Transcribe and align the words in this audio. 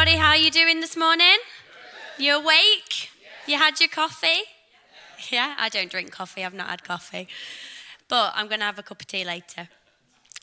everybody. 0.00 0.18
How 0.18 0.30
are 0.30 0.36
you 0.36 0.50
doing 0.50 0.80
this 0.80 0.96
morning? 0.96 1.36
You 2.16 2.36
awake? 2.36 3.10
You 3.46 3.58
had 3.58 3.80
your 3.80 3.90
coffee? 3.90 4.44
Yeah, 5.30 5.54
I 5.58 5.68
don't 5.68 5.90
drink 5.90 6.10
coffee. 6.10 6.42
I've 6.42 6.54
not 6.54 6.68
had 6.68 6.84
coffee. 6.84 7.28
But 8.08 8.32
I'm 8.34 8.46
going 8.46 8.60
to 8.60 8.64
have 8.64 8.78
a 8.78 8.82
cup 8.82 9.02
of 9.02 9.06
tea 9.06 9.26
later. 9.26 9.68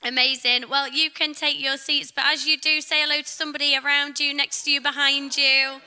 Amazing. 0.03 0.65
Well, 0.69 0.87
you 0.87 1.09
can 1.09 1.33
take 1.33 1.59
your 1.59 1.77
seats, 1.77 2.11
but 2.11 2.25
as 2.27 2.45
you 2.45 2.59
do, 2.59 2.81
say 2.81 3.01
hello 3.01 3.21
to 3.21 3.27
somebody 3.27 3.75
around 3.75 4.19
you, 4.19 4.31
next 4.31 4.63
to 4.65 4.71
you, 4.71 4.79
behind 4.79 5.35
you. 5.35 5.81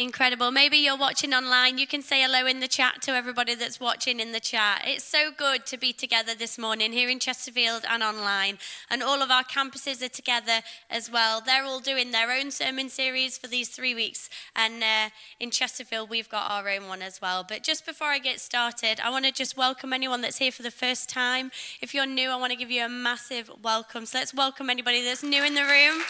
Incredible. 0.00 0.50
Maybe 0.50 0.78
you're 0.78 0.96
watching 0.96 1.34
online. 1.34 1.76
You 1.76 1.86
can 1.86 2.00
say 2.00 2.22
hello 2.22 2.46
in 2.46 2.60
the 2.60 2.68
chat 2.68 3.02
to 3.02 3.12
everybody 3.12 3.54
that's 3.54 3.78
watching 3.78 4.18
in 4.18 4.32
the 4.32 4.40
chat. 4.40 4.80
It's 4.86 5.04
so 5.04 5.30
good 5.30 5.66
to 5.66 5.76
be 5.76 5.92
together 5.92 6.34
this 6.34 6.56
morning 6.56 6.94
here 6.94 7.10
in 7.10 7.18
Chesterfield 7.18 7.82
and 7.86 8.02
online. 8.02 8.56
And 8.88 9.02
all 9.02 9.20
of 9.20 9.30
our 9.30 9.44
campuses 9.44 10.02
are 10.02 10.08
together 10.08 10.62
as 10.88 11.10
well. 11.10 11.42
They're 11.42 11.64
all 11.64 11.80
doing 11.80 12.12
their 12.12 12.32
own 12.32 12.50
sermon 12.50 12.88
series 12.88 13.36
for 13.36 13.46
these 13.46 13.68
three 13.68 13.94
weeks. 13.94 14.30
And 14.56 14.82
uh, 14.82 15.10
in 15.38 15.50
Chesterfield, 15.50 16.08
we've 16.08 16.30
got 16.30 16.50
our 16.50 16.66
own 16.70 16.88
one 16.88 17.02
as 17.02 17.20
well. 17.20 17.44
But 17.46 17.62
just 17.62 17.84
before 17.84 18.06
I 18.06 18.20
get 18.20 18.40
started, 18.40 19.00
I 19.04 19.10
want 19.10 19.26
to 19.26 19.32
just 19.32 19.58
welcome 19.58 19.92
anyone 19.92 20.22
that's 20.22 20.38
here 20.38 20.50
for 20.50 20.62
the 20.62 20.70
first 20.70 21.10
time. 21.10 21.50
If 21.82 21.92
you're 21.92 22.06
new, 22.06 22.30
I 22.30 22.36
want 22.36 22.52
to 22.52 22.58
give 22.58 22.70
you 22.70 22.86
a 22.86 22.88
massive 22.88 23.50
welcome. 23.62 24.06
So 24.06 24.16
let's 24.16 24.32
welcome 24.32 24.70
anybody 24.70 25.04
that's 25.04 25.22
new 25.22 25.44
in 25.44 25.52
the 25.52 25.64
room. 25.64 26.00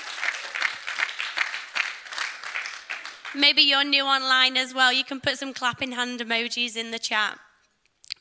Maybe 3.34 3.62
you're 3.62 3.84
new 3.84 4.04
online 4.04 4.56
as 4.56 4.74
well. 4.74 4.92
You 4.92 5.04
can 5.04 5.20
put 5.20 5.38
some 5.38 5.54
clapping 5.54 5.92
hand 5.92 6.18
emojis 6.18 6.76
in 6.76 6.90
the 6.90 6.98
chat. 6.98 7.38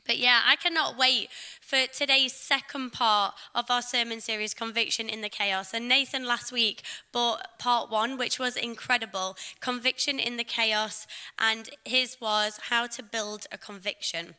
But 0.05 0.19
yeah, 0.19 0.41
I 0.45 0.55
cannot 0.55 0.97
wait 0.97 1.29
for 1.61 1.88
today's 1.88 2.33
second 2.33 2.93
part 2.93 3.33
of 3.55 3.71
our 3.71 3.81
sermon 3.81 4.21
series, 4.21 4.53
Conviction 4.53 5.09
in 5.09 5.21
the 5.21 5.29
Chaos. 5.29 5.73
And 5.73 5.88
Nathan 5.88 6.25
last 6.25 6.51
week 6.51 6.83
brought 7.11 7.57
part 7.57 7.89
one, 7.89 8.17
which 8.17 8.38
was 8.39 8.55
incredible 8.55 9.35
Conviction 9.59 10.19
in 10.19 10.38
the 10.38 10.43
Chaos. 10.43 11.07
And 11.39 11.69
his 11.85 12.17
was 12.21 12.59
How 12.69 12.85
to 12.88 13.01
Build 13.03 13.45
a 13.51 13.57
Conviction. 13.57 14.35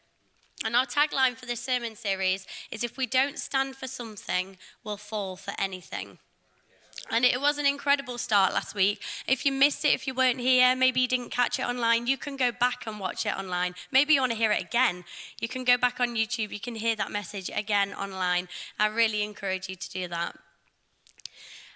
And 0.65 0.77
our 0.77 0.87
tagline 0.87 1.35
for 1.35 1.47
this 1.47 1.61
sermon 1.61 1.97
series 1.97 2.47
is 2.71 2.85
If 2.85 2.97
we 2.97 3.07
don't 3.07 3.39
stand 3.39 3.75
for 3.75 3.89
something, 3.89 4.57
we'll 4.85 4.97
fall 4.97 5.37
for 5.37 5.53
anything. 5.59 6.19
And 7.09 7.25
it 7.25 7.41
was 7.41 7.59
an 7.59 7.67
incredible 7.67 8.19
start 8.19 8.53
last 8.53 8.75
week. 8.75 9.03
If 9.27 9.45
you 9.47 9.53
missed 9.53 9.85
it, 9.85 9.95
if 9.95 10.07
you 10.07 10.15
weren't 10.15 10.39
here, 10.39 10.77
maybe 10.77 11.01
you 11.01 11.09
didn't 11.09 11.31
catch 11.31 11.59
it 11.59 11.63
online, 11.67 12.07
you 12.07 12.17
can 12.17 12.37
go 12.37 12.53
back 12.53 12.87
and 12.87 13.01
watch 13.01 13.27
it 13.27 13.37
online. 13.37 13.75
Maybe 13.91 14.15
you 14.15 14.21
want 14.21 14.33
to 14.33 14.39
hear 14.39 14.53
it 14.53 14.63
again. 14.63 15.05
You 15.41 15.49
can 15.49 15.65
go 15.65 15.77
back 15.77 15.99
on 16.01 16.15
YouTube, 16.15 16.53
you 16.53 16.61
can 16.61 16.75
hear 16.75 16.95
that 16.97 17.11
message 17.11 17.51
again 17.55 17.95
online. 17.95 18.49
I 18.79 18.89
really 18.89 19.23
encourage 19.23 19.69
you 19.69 19.77
to 19.77 19.91
do 19.91 20.09
that. 20.09 20.37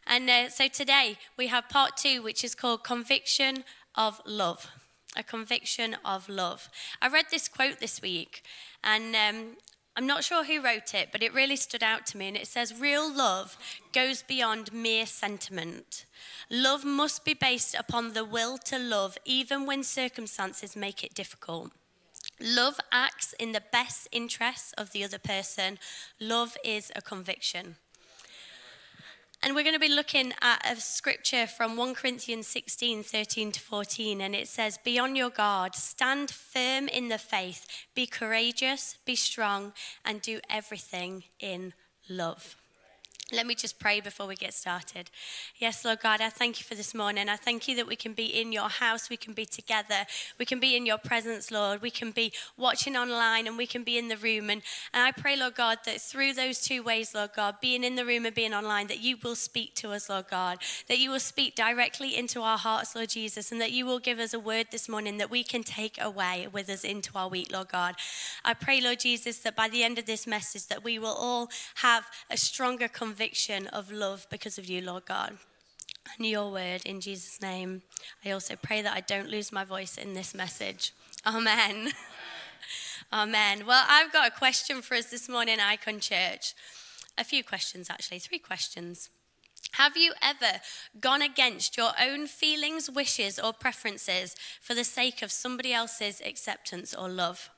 And 0.06 0.28
uh, 0.28 0.48
so 0.50 0.69
today 0.69 1.17
we 1.36 1.47
have 1.48 1.69
part 1.69 1.97
two, 1.97 2.22
which 2.22 2.45
is 2.45 2.55
called 2.55 2.84
Conviction 2.84 3.64
of 3.95 4.20
Love. 4.27 4.70
A 5.17 5.22
conviction 5.22 5.97
of 6.05 6.28
love. 6.28 6.69
I 7.00 7.08
read 7.08 7.27
this 7.30 7.47
quote 7.48 7.78
this 7.78 8.02
week, 8.02 8.42
and 8.83 9.14
um, 9.14 9.56
I'm 9.97 10.06
not 10.06 10.25
sure 10.25 10.45
who 10.45 10.61
wrote 10.61 10.92
it, 10.92 11.11
but 11.12 11.23
it 11.23 11.33
really 11.33 11.55
stood 11.56 11.83
out 11.83 12.05
to 12.06 12.17
me. 12.17 12.28
And 12.28 12.37
it 12.37 12.48
says, 12.48 12.78
Real 12.78 13.12
love 13.12 13.56
goes 13.92 14.23
beyond 14.23 14.73
mere 14.73 15.06
sentiment. 15.06 16.05
Love 16.51 16.84
must 16.84 17.25
be 17.25 17.34
based 17.34 17.77
upon 17.78 18.12
the 18.12 18.25
will 18.25 18.59
to 18.59 18.78
love, 18.78 19.17
even 19.25 19.67
when 19.67 19.84
circumstances 19.84 20.75
make 20.75 21.05
it 21.05 21.14
difficult. 21.14 21.70
Love 22.41 22.81
acts 22.91 23.34
in 23.39 23.53
the 23.53 23.62
best 23.70 24.09
interests 24.11 24.73
of 24.73 24.91
the 24.91 25.05
other 25.05 25.19
person. 25.19 25.79
Love 26.19 26.57
is 26.64 26.90
a 26.96 27.02
conviction. 27.02 27.77
And 29.45 29.55
we're 29.55 29.63
going 29.63 29.75
to 29.75 29.79
be 29.79 29.95
looking 29.95 30.33
at 30.41 30.65
a 30.65 30.81
scripture 30.81 31.47
from 31.47 31.77
1 31.77 31.95
Corinthians 31.97 32.47
16 32.47 33.03
13 33.03 33.53
to 33.53 33.61
14. 33.61 34.23
And 34.23 34.35
it 34.35 34.49
says, 34.49 34.79
Be 34.83 34.99
on 34.99 35.15
your 35.17 35.29
guard, 35.29 35.75
stand 35.75 36.31
firm 36.31 36.89
in 36.89 37.09
the 37.09 37.19
faith, 37.19 37.67
be 37.95 38.07
courageous, 38.07 38.97
be 39.05 39.15
strong, 39.15 39.75
and 40.03 40.23
do 40.23 40.41
everything 40.49 41.25
in 41.41 41.75
love. 42.09 42.57
Let 43.33 43.46
me 43.46 43.55
just 43.55 43.79
pray 43.79 44.01
before 44.01 44.27
we 44.27 44.36
get 44.36 44.52
started. 44.52 45.11
Yes, 45.57 45.83
Lord 45.83 46.01
God, 46.01 46.20
I 46.20 46.29
thank 46.29 46.61
you 46.61 46.64
for 46.64 46.74
this 46.74 46.95
morning. 46.95 47.30
I 47.30 47.36
thank 47.36 47.67
you 47.67 47.74
that 47.77 47.86
we 47.86 47.96
can 47.96 48.12
be 48.12 48.27
in 48.27 48.52
your 48.52 48.68
house, 48.68 49.08
we 49.08 49.17
can 49.17 49.33
be 49.33 49.46
together, 49.46 50.05
we 50.39 50.45
can 50.45 50.61
be 50.61 50.77
in 50.77 50.85
your 50.85 50.98
presence, 50.98 51.51
Lord. 51.51 51.80
We 51.80 51.90
can 51.90 52.11
be 52.11 52.34
watching 52.58 52.96
online 52.96 53.46
and 53.46 53.57
we 53.57 53.67
can 53.67 53.83
be 53.83 53.96
in 53.96 54.08
the 54.08 54.18
room. 54.18 54.51
And, 54.51 54.61
and 54.92 55.02
I 55.02 55.11
pray, 55.11 55.36
Lord 55.36 55.55
God, 55.55 55.79
that 55.86 56.02
through 56.02 56.34
those 56.34 56.61
two 56.61 56.83
ways, 56.83 57.14
Lord 57.14 57.30
God, 57.34 57.57
being 57.63 57.83
in 57.83 57.95
the 57.95 58.05
room 58.05 58.27
and 58.27 58.34
being 58.34 58.52
online, 58.52 58.89
that 58.89 59.01
you 59.01 59.17
will 59.23 59.36
speak 59.36 59.74
to 59.77 59.92
us, 59.92 60.11
Lord 60.11 60.29
God, 60.30 60.58
that 60.89 60.98
you 60.98 61.11
will 61.11 61.18
speak 61.18 61.55
directly 61.55 62.14
into 62.14 62.42
our 62.42 62.58
hearts, 62.58 62.95
Lord 62.95 63.08
Jesus, 63.08 63.51
and 63.51 63.61
that 63.61 63.73
you 63.73 63.86
will 63.86 64.01
give 64.01 64.18
us 64.18 64.34
a 64.34 64.39
word 64.39 64.67
this 64.70 64.86
morning 64.86 65.17
that 65.17 65.30
we 65.30 65.42
can 65.42 65.63
take 65.63 65.98
away 65.98 66.46
with 66.52 66.68
us 66.68 66.84
into 66.84 67.17
our 67.17 67.29
week, 67.29 67.51
Lord 67.51 67.68
God. 67.68 67.95
I 68.45 68.52
pray, 68.52 68.83
Lord 68.83 69.01
Jesus, 69.01 69.39
that 69.39 69.57
by 69.57 69.68
the 69.68 69.83
end 69.83 69.98
of 69.98 70.05
this 70.05 70.27
message, 70.27 70.67
that 70.67 70.84
we 70.84 70.98
will 70.98 71.07
all 71.08 71.48
have 71.77 72.05
a 72.29 72.36
stronger 72.36 72.86
conviction 72.86 73.14
conviction 73.14 73.69
of 73.69 73.92
love 73.92 74.27
because 74.29 74.58
of 74.58 74.69
you, 74.69 74.80
Lord 74.80 75.07
God. 75.07 75.39
And 76.19 76.27
your 76.27 76.51
word 76.51 76.83
in 76.85 77.01
Jesus' 77.01 77.41
name. 77.41 77.83
I 78.25 78.33
also 78.33 78.57
pray 78.57 78.83
that 78.83 78.92
I 78.92 79.02
don't 79.02 79.29
lose 79.29 79.52
my 79.52 79.63
voice 79.63 79.97
in 79.97 80.14
this 80.14 80.35
message. 80.35 80.92
Amen. 81.25 81.92
Amen. 83.13 83.67
Well, 83.67 83.85
I've 83.89 84.13
got 84.13 84.27
a 84.27 84.33
question 84.33 84.83
for 84.83 84.97
us 84.97 85.13
this 85.13 85.29
morning, 85.29 85.61
Icon 85.61 86.01
Church. 86.01 86.55
A 87.17 87.23
few 87.23 87.45
questions, 87.45 87.89
actually, 87.89 88.19
three 88.19 88.41
questions. 88.41 89.11
Have 89.75 89.96
you 89.96 90.13
ever 90.20 90.61
gone 91.01 91.23
against 91.23 91.77
your 91.77 91.92
own 92.02 92.27
feelings, 92.27 92.91
wishes, 92.91 93.39
or 93.39 93.52
preferences 93.52 94.35
for 94.61 94.75
the 94.75 94.83
sake 94.83 95.23
of 95.23 95.31
somebody 95.31 95.73
else's 95.73 96.20
acceptance 96.20 96.92
or 96.92 97.08
love? 97.08 97.48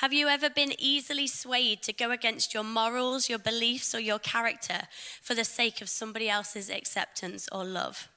Have 0.00 0.14
you 0.14 0.28
ever 0.28 0.48
been 0.48 0.72
easily 0.78 1.26
swayed 1.26 1.82
to 1.82 1.92
go 1.92 2.10
against 2.10 2.54
your 2.54 2.62
morals, 2.64 3.28
your 3.28 3.38
beliefs, 3.38 3.94
or 3.94 4.00
your 4.00 4.18
character 4.18 4.88
for 5.20 5.34
the 5.34 5.44
sake 5.44 5.82
of 5.82 5.90
somebody 5.90 6.26
else's 6.26 6.70
acceptance 6.70 7.50
or 7.52 7.66
love? 7.66 8.08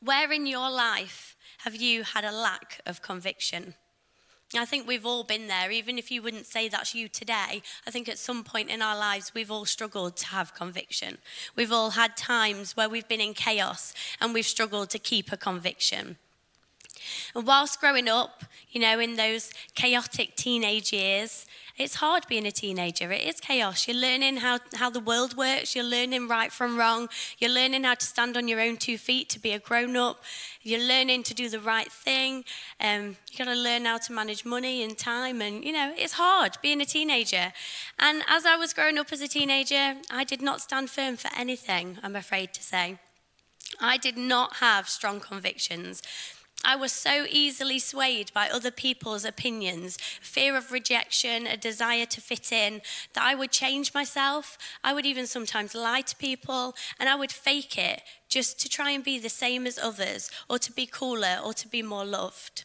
Where 0.00 0.32
in 0.32 0.46
your 0.46 0.70
life 0.70 1.36
have 1.64 1.76
you 1.76 2.02
had 2.02 2.24
a 2.24 2.32
lack 2.32 2.80
of 2.86 3.02
conviction? 3.02 3.74
I 4.56 4.64
think 4.64 4.88
we've 4.88 5.04
all 5.04 5.22
been 5.22 5.48
there, 5.48 5.70
even 5.70 5.98
if 5.98 6.10
you 6.10 6.22
wouldn't 6.22 6.46
say 6.46 6.70
that's 6.70 6.94
you 6.94 7.08
today. 7.08 7.60
I 7.86 7.90
think 7.90 8.08
at 8.08 8.18
some 8.18 8.42
point 8.42 8.70
in 8.70 8.80
our 8.80 8.96
lives, 8.96 9.32
we've 9.34 9.50
all 9.50 9.66
struggled 9.66 10.16
to 10.16 10.26
have 10.28 10.54
conviction. 10.54 11.18
We've 11.54 11.72
all 11.72 11.90
had 11.90 12.16
times 12.16 12.74
where 12.74 12.88
we've 12.88 13.06
been 13.06 13.20
in 13.20 13.34
chaos 13.34 13.92
and 14.18 14.32
we've 14.32 14.46
struggled 14.46 14.88
to 14.90 14.98
keep 14.98 15.30
a 15.30 15.36
conviction. 15.36 16.16
And 17.34 17.46
whilst 17.46 17.80
growing 17.80 18.08
up, 18.08 18.44
you 18.70 18.80
know, 18.80 18.98
in 18.98 19.16
those 19.16 19.52
chaotic 19.74 20.36
teenage 20.36 20.92
years, 20.92 21.46
it's 21.76 21.96
hard 21.96 22.26
being 22.28 22.46
a 22.46 22.52
teenager. 22.52 23.10
It 23.10 23.22
is 23.22 23.40
chaos. 23.40 23.88
You're 23.88 23.96
learning 23.96 24.36
how, 24.36 24.60
how 24.76 24.90
the 24.90 25.00
world 25.00 25.36
works. 25.36 25.74
You're 25.74 25.84
learning 25.84 26.28
right 26.28 26.52
from 26.52 26.76
wrong. 26.76 27.08
You're 27.38 27.50
learning 27.50 27.82
how 27.82 27.94
to 27.94 28.06
stand 28.06 28.36
on 28.36 28.46
your 28.46 28.60
own 28.60 28.76
two 28.76 28.96
feet, 28.96 29.28
to 29.30 29.40
be 29.40 29.50
a 29.50 29.58
grown 29.58 29.96
up. 29.96 30.22
You're 30.62 30.86
learning 30.86 31.24
to 31.24 31.34
do 31.34 31.48
the 31.48 31.58
right 31.58 31.90
thing. 31.90 32.44
Um, 32.80 33.16
you 33.30 33.38
got 33.38 33.52
to 33.52 33.58
learn 33.58 33.86
how 33.86 33.98
to 33.98 34.12
manage 34.12 34.44
money 34.44 34.84
and 34.84 34.96
time. 34.96 35.42
And, 35.42 35.64
you 35.64 35.72
know, 35.72 35.92
it's 35.96 36.12
hard 36.12 36.58
being 36.62 36.80
a 36.80 36.86
teenager. 36.86 37.52
And 37.98 38.22
as 38.28 38.46
I 38.46 38.54
was 38.54 38.72
growing 38.72 38.96
up 38.96 39.12
as 39.12 39.20
a 39.20 39.28
teenager, 39.28 39.96
I 40.10 40.22
did 40.22 40.42
not 40.42 40.60
stand 40.60 40.90
firm 40.90 41.16
for 41.16 41.30
anything, 41.36 41.98
I'm 42.04 42.14
afraid 42.14 42.54
to 42.54 42.62
say. 42.62 42.98
I 43.80 43.96
did 43.96 44.16
not 44.16 44.56
have 44.56 44.88
strong 44.88 45.18
convictions. 45.18 46.02
I 46.62 46.76
was 46.76 46.92
so 46.92 47.26
easily 47.30 47.78
swayed 47.78 48.32
by 48.32 48.48
other 48.48 48.70
people's 48.70 49.24
opinions, 49.24 49.98
fear 50.20 50.56
of 50.56 50.72
rejection, 50.72 51.46
a 51.46 51.56
desire 51.56 52.06
to 52.06 52.20
fit 52.20 52.52
in, 52.52 52.80
that 53.12 53.22
I 53.22 53.34
would 53.34 53.50
change 53.50 53.92
myself. 53.92 54.56
I 54.82 54.94
would 54.94 55.04
even 55.04 55.26
sometimes 55.26 55.74
lie 55.74 56.02
to 56.02 56.16
people, 56.16 56.74
and 56.98 57.08
I 57.08 57.16
would 57.16 57.32
fake 57.32 57.76
it 57.76 58.02
just 58.28 58.58
to 58.60 58.68
try 58.68 58.90
and 58.90 59.04
be 59.04 59.18
the 59.18 59.28
same 59.28 59.66
as 59.66 59.78
others, 59.78 60.30
or 60.48 60.58
to 60.58 60.72
be 60.72 60.86
cooler, 60.86 61.38
or 61.44 61.52
to 61.54 61.68
be 61.68 61.82
more 61.82 62.04
loved. 62.04 62.64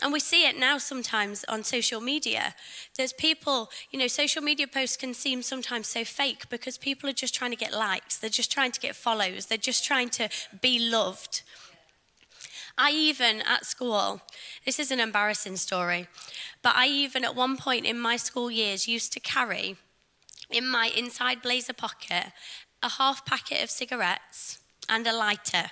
And 0.00 0.12
we 0.12 0.20
see 0.20 0.46
it 0.46 0.56
now 0.56 0.78
sometimes 0.78 1.44
on 1.48 1.64
social 1.64 2.00
media. 2.00 2.54
There's 2.96 3.12
people, 3.12 3.68
you 3.90 3.98
know, 3.98 4.06
social 4.06 4.42
media 4.42 4.68
posts 4.68 4.96
can 4.96 5.12
seem 5.12 5.42
sometimes 5.42 5.88
so 5.88 6.04
fake 6.04 6.48
because 6.50 6.78
people 6.78 7.10
are 7.10 7.14
just 7.14 7.34
trying 7.34 7.50
to 7.50 7.56
get 7.56 7.72
likes, 7.72 8.16
they're 8.16 8.30
just 8.30 8.52
trying 8.52 8.70
to 8.72 8.80
get 8.80 8.94
follows, 8.94 9.46
they're 9.46 9.58
just 9.58 9.84
trying 9.84 10.08
to 10.10 10.28
be 10.60 10.78
loved. 10.78 11.42
I 12.78 12.92
even 12.92 13.42
at 13.42 13.66
school, 13.66 14.22
this 14.64 14.78
is 14.78 14.90
an 14.92 15.00
embarrassing 15.00 15.56
story, 15.56 16.06
but 16.62 16.76
I 16.76 16.86
even 16.86 17.24
at 17.24 17.34
one 17.34 17.56
point 17.56 17.86
in 17.86 17.98
my 17.98 18.16
school 18.16 18.50
years 18.50 18.86
used 18.86 19.12
to 19.14 19.20
carry 19.20 19.76
in 20.48 20.66
my 20.66 20.90
inside 20.96 21.42
blazer 21.42 21.72
pocket 21.72 22.32
a 22.80 22.88
half 22.90 23.26
packet 23.26 23.62
of 23.62 23.70
cigarettes 23.70 24.60
and 24.88 25.04
a 25.06 25.12
lighter. 25.12 25.70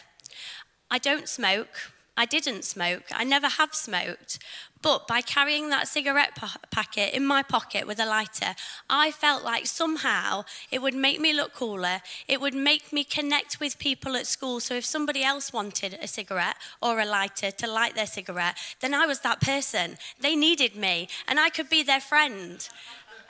I 0.91 0.99
don't 0.99 1.29
smoke, 1.29 1.93
I 2.17 2.25
didn't 2.25 2.65
smoke. 2.65 3.05
I 3.13 3.25
never 3.25 3.49
have 3.49 3.75
smoked. 3.75 4.39
But 4.87 5.09
by 5.09 5.21
carrying 5.21 5.71
that 5.71 5.89
cigarette 5.89 6.37
pa- 6.37 6.59
packet 6.71 7.13
in 7.13 7.27
my 7.27 7.43
pocket 7.43 7.89
with 7.89 7.99
a 7.99 8.07
lighter, 8.07 8.55
I 8.89 9.11
felt 9.11 9.43
like 9.43 9.67
somehow 9.67 10.45
it 10.71 10.81
would 10.81 10.95
make 10.95 11.21
me 11.21 11.33
look 11.33 11.55
cooler. 11.55 12.03
It 12.29 12.41
would 12.41 12.55
make 12.55 12.93
me 12.93 13.03
connect 13.03 13.59
with 13.59 13.81
people 13.81 14.15
at 14.15 14.29
school. 14.29 14.61
So 14.61 14.75
if 14.75 14.85
somebody 14.85 15.25
else 15.25 15.53
wanted 15.53 15.99
a 16.01 16.07
cigarette 16.07 16.55
or 16.81 17.01
a 17.01 17.05
lighter 17.05 17.51
to 17.51 17.67
light 17.67 17.97
their 17.97 18.07
cigarette, 18.07 18.57
then 18.79 18.95
I 18.95 19.07
was 19.07 19.19
that 19.23 19.41
person. 19.41 19.99
They 20.21 20.37
needed 20.37 20.77
me, 20.77 21.09
and 21.27 21.41
I 21.41 21.49
could 21.49 21.69
be 21.69 21.83
their 21.83 22.01
friend. 22.01 22.69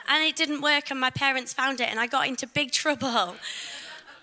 And 0.07 0.23
it 0.23 0.35
didn't 0.35 0.61
work, 0.61 0.91
and 0.91 0.99
my 0.99 1.09
parents 1.09 1.53
found 1.53 1.81
it, 1.81 1.89
and 1.89 1.99
I 1.99 2.05
got 2.05 2.27
into 2.27 2.45
big 2.45 2.71
trouble. 2.83 3.35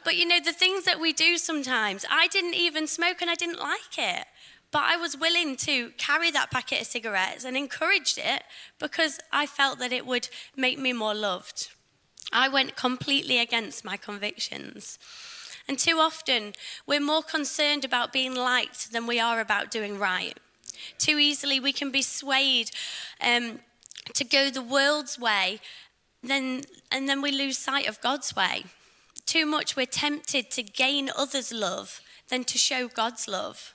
But 0.04 0.14
you 0.14 0.28
know, 0.28 0.38
the 0.38 0.52
things 0.52 0.84
that 0.84 1.00
we 1.00 1.12
do 1.12 1.36
sometimes, 1.38 2.06
I 2.08 2.28
didn't 2.28 2.54
even 2.54 2.86
smoke 2.86 3.22
and 3.22 3.30
I 3.30 3.34
didn't 3.34 3.58
like 3.58 3.98
it. 3.98 4.26
But 4.74 4.86
I 4.86 4.96
was 4.96 5.16
willing 5.16 5.54
to 5.58 5.90
carry 5.98 6.32
that 6.32 6.50
packet 6.50 6.80
of 6.80 6.88
cigarettes 6.88 7.44
and 7.44 7.56
encouraged 7.56 8.18
it 8.18 8.42
because 8.80 9.20
I 9.30 9.46
felt 9.46 9.78
that 9.78 9.92
it 9.92 10.04
would 10.04 10.28
make 10.56 10.80
me 10.80 10.92
more 10.92 11.14
loved. 11.14 11.68
I 12.32 12.48
went 12.48 12.74
completely 12.74 13.38
against 13.38 13.84
my 13.84 13.96
convictions. 13.96 14.98
And 15.68 15.78
too 15.78 15.98
often, 15.98 16.54
we're 16.88 16.98
more 16.98 17.22
concerned 17.22 17.84
about 17.84 18.12
being 18.12 18.34
liked 18.34 18.90
than 18.90 19.06
we 19.06 19.20
are 19.20 19.38
about 19.38 19.70
doing 19.70 19.96
right. 19.96 20.36
Too 20.98 21.20
easily, 21.20 21.60
we 21.60 21.72
can 21.72 21.92
be 21.92 22.02
swayed 22.02 22.72
um, 23.20 23.60
to 24.12 24.24
go 24.24 24.50
the 24.50 24.60
world's 24.60 25.20
way, 25.20 25.60
then, 26.20 26.62
and 26.90 27.08
then 27.08 27.22
we 27.22 27.30
lose 27.30 27.58
sight 27.58 27.86
of 27.86 28.00
God's 28.00 28.34
way. 28.34 28.64
Too 29.24 29.46
much, 29.46 29.76
we're 29.76 29.86
tempted 29.86 30.50
to 30.50 30.64
gain 30.64 31.12
others' 31.16 31.52
love 31.52 32.00
than 32.28 32.42
to 32.42 32.58
show 32.58 32.88
God's 32.88 33.28
love 33.28 33.73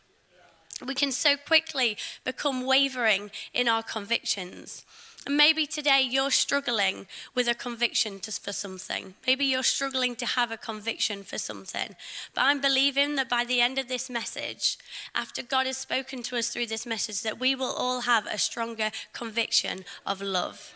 we 0.88 0.96
can 0.96 1.12
so 1.12 1.36
quickly 1.36 1.98
become 2.24 2.66
wavering 2.66 3.31
in 3.54 3.68
our 3.68 3.84
convictions. 3.84 4.86
And 5.26 5.36
maybe 5.36 5.66
today 5.68 6.02
you're 6.02 6.31
struggling 6.31 7.06
with 7.36 7.48
a 7.48 7.54
conviction 7.54 8.20
for 8.20 8.54
something. 8.54 9.16
Maybe 9.28 9.46
you're 9.46 9.64
struggling 9.64 10.16
to 10.16 10.26
have 10.26 10.52
a 10.52 10.58
conviction 10.58 11.24
for 11.24 11.38
something. 11.38 11.96
But 12.34 12.42
I'm 12.42 12.62
believing 12.62 13.16
that 13.16 13.30
by 13.30 13.44
the 13.44 13.60
end 13.60 13.78
of 13.78 13.90
this 13.90 14.10
message, 14.10 14.78
after 15.14 15.44
God 15.44 15.66
has 15.66 15.78
spoken 15.78 16.24
to 16.24 16.38
us 16.38 16.50
through 16.50 16.68
this 16.68 16.86
message, 16.86 17.22
that 17.24 17.40
we 17.40 17.54
will 17.54 17.74
all 17.74 18.02
have 18.02 18.26
a 18.28 18.38
stronger 18.38 18.92
conviction 19.12 19.84
of 20.06 20.22
love. 20.22 20.74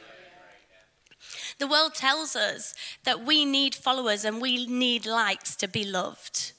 The 1.58 1.68
world 1.68 1.96
tells 1.96 2.36
us 2.36 2.74
that 3.06 3.24
we 3.24 3.46
need 3.46 3.74
followers 3.74 4.26
and 4.26 4.42
we 4.42 4.66
need 4.66 5.06
likes 5.06 5.56
to 5.58 5.68
be 5.68 5.86
loved 5.86 6.52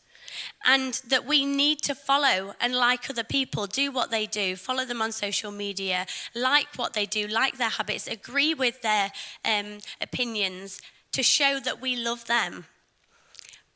and 0.65 0.95
that 1.09 1.27
we 1.27 1.45
need 1.45 1.83
to 1.83 1.95
follow 1.95 2.55
and 2.61 2.75
like 2.75 3.11
other 3.11 3.25
people, 3.25 3.67
do 3.67 3.91
what 3.91 4.11
they 4.11 4.27
do, 4.27 4.57
follow 4.57 4.85
them 4.85 5.03
on 5.03 5.13
social 5.13 5.51
media, 5.51 6.07
like 6.35 6.69
what 6.77 6.95
they 6.95 7.07
do, 7.07 7.27
like 7.27 7.59
their 7.59 7.69
habits, 7.69 8.07
agree 8.07 8.55
with 8.55 8.83
their 8.83 9.13
um, 9.45 9.79
opinions 10.01 10.81
to 11.13 11.23
show 11.23 11.61
that 11.61 11.81
we 11.81 11.95
love 11.97 12.27
them. 12.27 12.67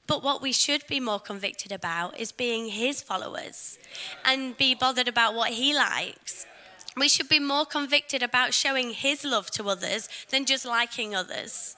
But 0.07 0.23
what 0.23 0.41
we 0.41 0.53
should 0.53 0.87
be 0.87 1.01
more 1.01 1.21
convicted 1.21 1.71
about 1.71 2.19
is 2.19 2.33
being 2.33 2.69
his 2.69 3.03
followers 3.03 3.79
and 4.25 4.57
be 4.57 4.75
bothered 4.75 5.07
about 5.07 5.35
what 5.35 5.51
he 5.51 5.75
likes. 5.75 6.47
We 6.97 7.09
should 7.09 7.29
be 7.29 7.39
more 7.39 7.67
convicted 7.67 8.23
about 8.23 8.55
showing 8.55 8.91
his 8.91 9.23
love 9.23 9.51
to 9.53 9.69
others 9.69 10.09
than 10.31 10.47
just 10.47 10.65
liking 10.65 11.15
others. 11.15 11.77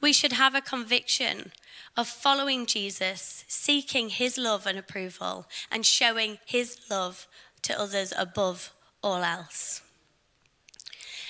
We 0.00 0.12
should 0.12 0.32
have 0.32 0.54
a 0.56 0.60
conviction 0.60 1.52
of 1.96 2.08
following 2.08 2.66
Jesus, 2.66 3.44
seeking 3.48 4.08
his 4.08 4.38
love 4.38 4.66
and 4.66 4.78
approval, 4.78 5.46
and 5.70 5.84
showing 5.84 6.38
his 6.44 6.78
love 6.90 7.26
to 7.62 7.78
others 7.78 8.12
above 8.16 8.72
all 9.02 9.22
else. 9.22 9.82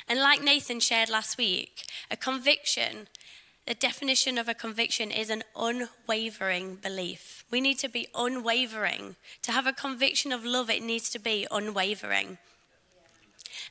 And 0.08 0.20
like 0.20 0.42
Nathan 0.42 0.80
shared 0.80 1.10
last 1.10 1.36
week, 1.36 1.84
a 2.10 2.16
conviction, 2.16 3.08
the 3.66 3.74
definition 3.74 4.38
of 4.38 4.48
a 4.48 4.54
conviction 4.54 5.10
is 5.10 5.28
an 5.28 5.44
unwavering 5.54 6.76
belief. 6.76 7.44
We 7.50 7.60
need 7.60 7.78
to 7.80 7.88
be 7.88 8.08
unwavering. 8.14 9.16
To 9.42 9.52
have 9.52 9.66
a 9.66 9.72
conviction 9.74 10.32
of 10.32 10.44
love, 10.44 10.70
it 10.70 10.82
needs 10.82 11.10
to 11.10 11.18
be 11.18 11.46
unwavering. 11.50 12.38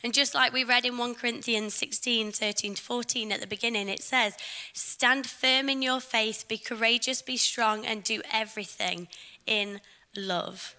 And 0.03 0.13
just 0.13 0.33
like 0.33 0.53
we 0.53 0.63
read 0.63 0.85
in 0.85 0.97
1 0.97 1.15
Corinthians 1.15 1.73
16, 1.73 2.31
13 2.31 2.75
to 2.75 2.81
14 2.81 3.31
at 3.31 3.41
the 3.41 3.47
beginning, 3.47 3.89
it 3.89 4.01
says, 4.01 4.35
Stand 4.73 5.27
firm 5.27 5.69
in 5.69 5.81
your 5.81 5.99
faith, 5.99 6.45
be 6.47 6.57
courageous, 6.57 7.21
be 7.21 7.37
strong, 7.37 7.85
and 7.85 8.03
do 8.03 8.21
everything 8.31 9.07
in 9.45 9.81
love. 10.15 10.75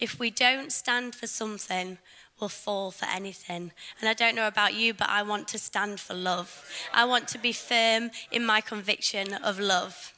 If 0.00 0.18
we 0.18 0.30
don't 0.30 0.72
stand 0.72 1.14
for 1.14 1.26
something, 1.26 1.98
we'll 2.40 2.48
fall 2.48 2.90
for 2.90 3.06
anything. 3.06 3.72
And 4.00 4.08
I 4.08 4.14
don't 4.14 4.34
know 4.34 4.48
about 4.48 4.74
you, 4.74 4.94
but 4.94 5.08
I 5.08 5.22
want 5.22 5.48
to 5.48 5.58
stand 5.58 6.00
for 6.00 6.14
love. 6.14 6.68
I 6.92 7.04
want 7.04 7.28
to 7.28 7.38
be 7.38 7.52
firm 7.52 8.10
in 8.30 8.44
my 8.44 8.60
conviction 8.60 9.32
of 9.34 9.60
love. 9.60 10.12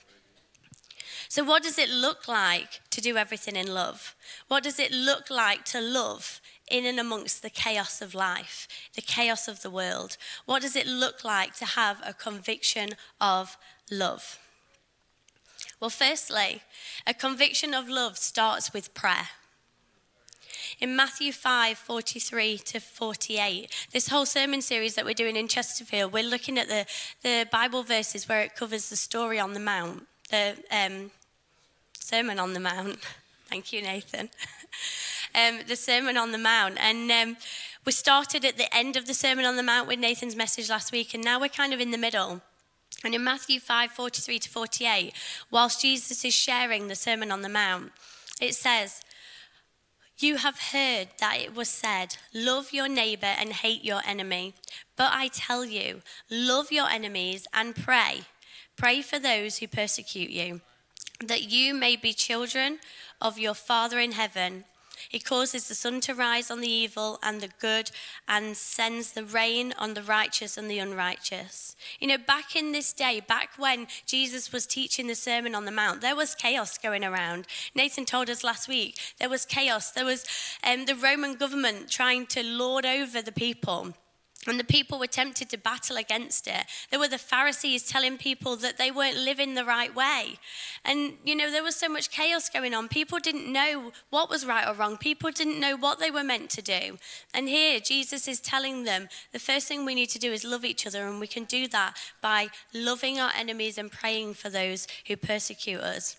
So, 1.29 1.45
what 1.45 1.63
does 1.63 1.79
it 1.79 1.91
look 1.91 2.29
like 2.29 2.81
to 2.91 3.01
do 3.01 3.17
everything 3.17 3.57
in 3.57 3.73
love? 3.73 4.15
What 4.49 4.63
does 4.63 4.79
it 4.79 4.93
look 4.93 5.31
like 5.31 5.65
to 5.67 5.81
love 5.81 6.41
in 6.71 6.87
and 6.87 6.99
amongst 6.99 7.43
the 7.43 7.51
chaos 7.51 8.01
of 8.01 8.15
life, 8.15 8.67
the 8.95 9.03
chaos 9.03 9.49
of 9.49 9.63
the 9.63 9.71
world? 9.71 10.17
What 10.47 10.63
does 10.63 10.77
it 10.77 10.87
look 10.87 11.25
like 11.25 11.55
to 11.57 11.65
have 11.65 12.03
a 12.05 12.15
conviction 12.15 12.91
of 13.21 13.57
love? 13.91 14.39
Well, 15.81 15.91
firstly, 15.91 16.63
a 17.07 17.15
conviction 17.15 17.75
of 17.75 17.89
love 17.89 18.17
starts 18.17 18.73
with 18.73 18.95
prayer. 18.95 19.29
In 20.81 20.97
Matthew 20.97 21.33
5 21.33 21.79
43 21.79 22.59
to 22.59 22.81
48, 22.81 23.89
this 23.93 24.09
whole 24.09 24.27
sermon 24.27 24.63
series 24.63 24.95
that 24.95 25.05
we're 25.05 25.15
doing 25.15 25.37
in 25.37 25.49
Chesterfield, 25.49 26.13
we're 26.13 26.23
looking 26.23 26.59
at 26.59 26.69
the, 26.69 26.87
the 27.23 27.47
Bible 27.51 27.83
verses 27.83 28.29
where 28.29 28.41
it 28.41 28.57
covers 28.57 28.89
the 28.89 28.97
story 28.97 29.39
on 29.39 29.53
the 29.53 29.61
Mount, 29.61 30.07
the 30.31 30.57
um, 30.71 31.11
Sermon 31.99 32.39
on 32.39 32.55
the 32.55 32.61
Mount. 32.61 32.99
Thank 33.49 33.73
you, 33.73 33.83
Nathan. 33.83 34.31
Um, 35.35 35.61
the 35.67 35.77
Sermon 35.77 36.17
on 36.17 36.33
the 36.33 36.39
Mount. 36.39 36.77
And 36.79 37.11
um, 37.11 37.37
we 37.85 37.93
started 37.93 38.45
at 38.45 38.57
the 38.57 38.75
end 38.75 38.97
of 38.97 39.07
the 39.07 39.15
Sermon 39.15 39.45
on 39.45 39.57
the 39.57 39.63
Mount 39.63 39.89
with 39.89 39.99
Nathan's 39.99 40.37
message 40.37 40.71
last 40.71 40.93
week, 40.93 41.15
and 41.15 41.25
now 41.25 41.41
we're 41.41 41.49
kind 41.49 41.75
of 41.75 41.81
in 41.81 41.91
the 41.91 41.99
middle. 41.99 42.41
And 43.05 43.15
in 43.15 43.23
Matthew 43.23 43.61
5 43.61 43.91
43 43.91 44.39
to 44.39 44.49
48, 44.49 45.13
whilst 45.51 45.83
Jesus 45.83 46.25
is 46.25 46.33
sharing 46.33 46.89
the 46.89 46.95
Sermon 46.95 47.31
on 47.31 47.43
the 47.43 47.49
Mount, 47.49 47.93
it 48.41 48.55
says, 48.55 49.03
You 50.19 50.37
have 50.37 50.59
heard 50.73 51.09
that 51.19 51.39
it 51.41 51.55
was 51.55 51.69
said, 51.69 52.17
Love 52.33 52.73
your 52.73 52.89
neighbor 52.89 53.27
and 53.27 53.53
hate 53.53 53.85
your 53.85 54.01
enemy. 54.07 54.55
But 54.97 55.11
I 55.13 55.29
tell 55.29 55.65
you, 55.65 56.03
love 56.31 56.73
your 56.73 56.89
enemies 56.89 57.47
and 57.53 57.77
pray. 57.77 58.23
Pray 58.77 59.03
for 59.03 59.19
those 59.19 59.59
who 59.59 59.69
persecute 59.69 60.31
you, 60.31 60.61
that 61.25 61.51
you 61.51 61.75
may 61.75 61.97
be 61.97 62.13
children 62.13 62.79
of 63.21 63.39
your 63.39 63.55
Father 63.55 63.99
in 63.99 64.13
heaven. 64.13 64.65
He 65.09 65.19
causes 65.19 65.69
the 65.69 65.75
sun 65.75 66.01
to 66.03 66.15
rise 66.15 66.51
on 66.51 66.61
the 66.61 66.71
evil 66.71 67.19
and 67.23 67.41
the 67.41 67.51
good 67.61 67.91
and 68.29 68.57
sends 68.57 69.13
the 69.13 69.25
rain 69.25 69.75
on 69.79 69.95
the 69.95 70.03
righteous 70.03 70.57
and 70.57 70.71
the 70.71 70.79
unrighteous. 70.79 71.77
You 72.01 72.09
know, 72.09 72.19
back 72.19 72.57
in 72.57 72.73
this 72.73 72.93
day, 72.93 73.21
back 73.21 73.51
when 73.57 73.87
Jesus 74.07 74.53
was 74.53 74.67
teaching 74.67 75.07
the 75.07 75.15
Sermon 75.15 75.55
on 75.55 75.65
the 75.65 75.73
Mount, 75.73 76.01
there 76.01 76.17
was 76.17 76.35
chaos 76.35 76.79
going 76.79 77.05
around. 77.05 77.47
Nathan 77.75 78.05
told 78.05 78.31
us 78.31 78.45
last 78.45 78.69
week 78.69 78.99
there 79.19 79.29
was 79.29 79.45
chaos. 79.45 79.91
There 79.91 80.05
was 80.05 80.25
um, 80.63 80.87
the 80.87 80.95
Roman 80.95 81.35
government 81.35 81.91
trying 81.91 82.27
to 82.29 82.43
lord 82.43 82.87
over 82.87 83.23
the 83.23 83.33
people. 83.33 83.95
And 84.47 84.61
the 84.61 84.65
people 84.65 84.99
were 84.99 85.07
tempted 85.07 85.49
to 85.51 85.59
battle 85.59 85.97
against 85.97 86.47
it. 86.47 86.65
There 86.91 87.01
were 87.01 87.09
the 87.09 87.19
Pharisees 87.19 87.85
telling 87.85 88.19
people 88.19 88.57
that 88.57 88.79
they 88.79 88.91
weren't 88.91 89.17
living 89.17 89.55
the 89.55 89.65
right 89.65 89.95
way. 89.95 90.39
And, 90.85 91.15
you 91.25 91.35
know, 91.35 91.51
there 91.51 91.63
was 91.63 91.77
so 91.77 91.89
much 91.89 92.11
chaos 92.11 92.49
going 92.49 92.75
on. 92.75 92.89
People 92.89 93.19
didn't 93.19 93.51
know 93.51 93.93
what 94.11 94.29
was 94.29 94.45
right 94.47 94.69
or 94.69 94.75
wrong, 94.75 94.97
people 94.97 95.31
didn't 95.31 95.61
know 95.61 95.77
what 95.77 95.99
they 95.99 96.11
were 96.11 96.25
meant 96.25 96.51
to 96.51 96.63
do. 96.63 96.99
And 97.33 97.49
here, 97.49 97.81
Jesus 97.81 98.29
is 98.29 98.41
telling 98.41 98.85
them 98.85 99.09
the 99.33 99.39
first 99.39 99.67
thing 99.67 99.85
we 99.85 99.95
need 99.95 100.11
to 100.11 100.19
do 100.19 100.33
is 100.33 100.45
love 100.45 100.65
each 100.65 100.87
other. 100.87 101.07
And 101.07 101.21
we 101.21 101.27
can 101.27 101.45
do 101.45 101.67
that 101.69 101.97
by 102.21 102.49
loving 102.73 103.19
our 103.19 103.33
enemies 103.37 103.79
and 103.79 103.91
praying 103.91 104.35
for 104.35 104.51
those 104.51 104.87
who 105.07 105.17
persecute 105.17 105.81
us. 105.81 106.17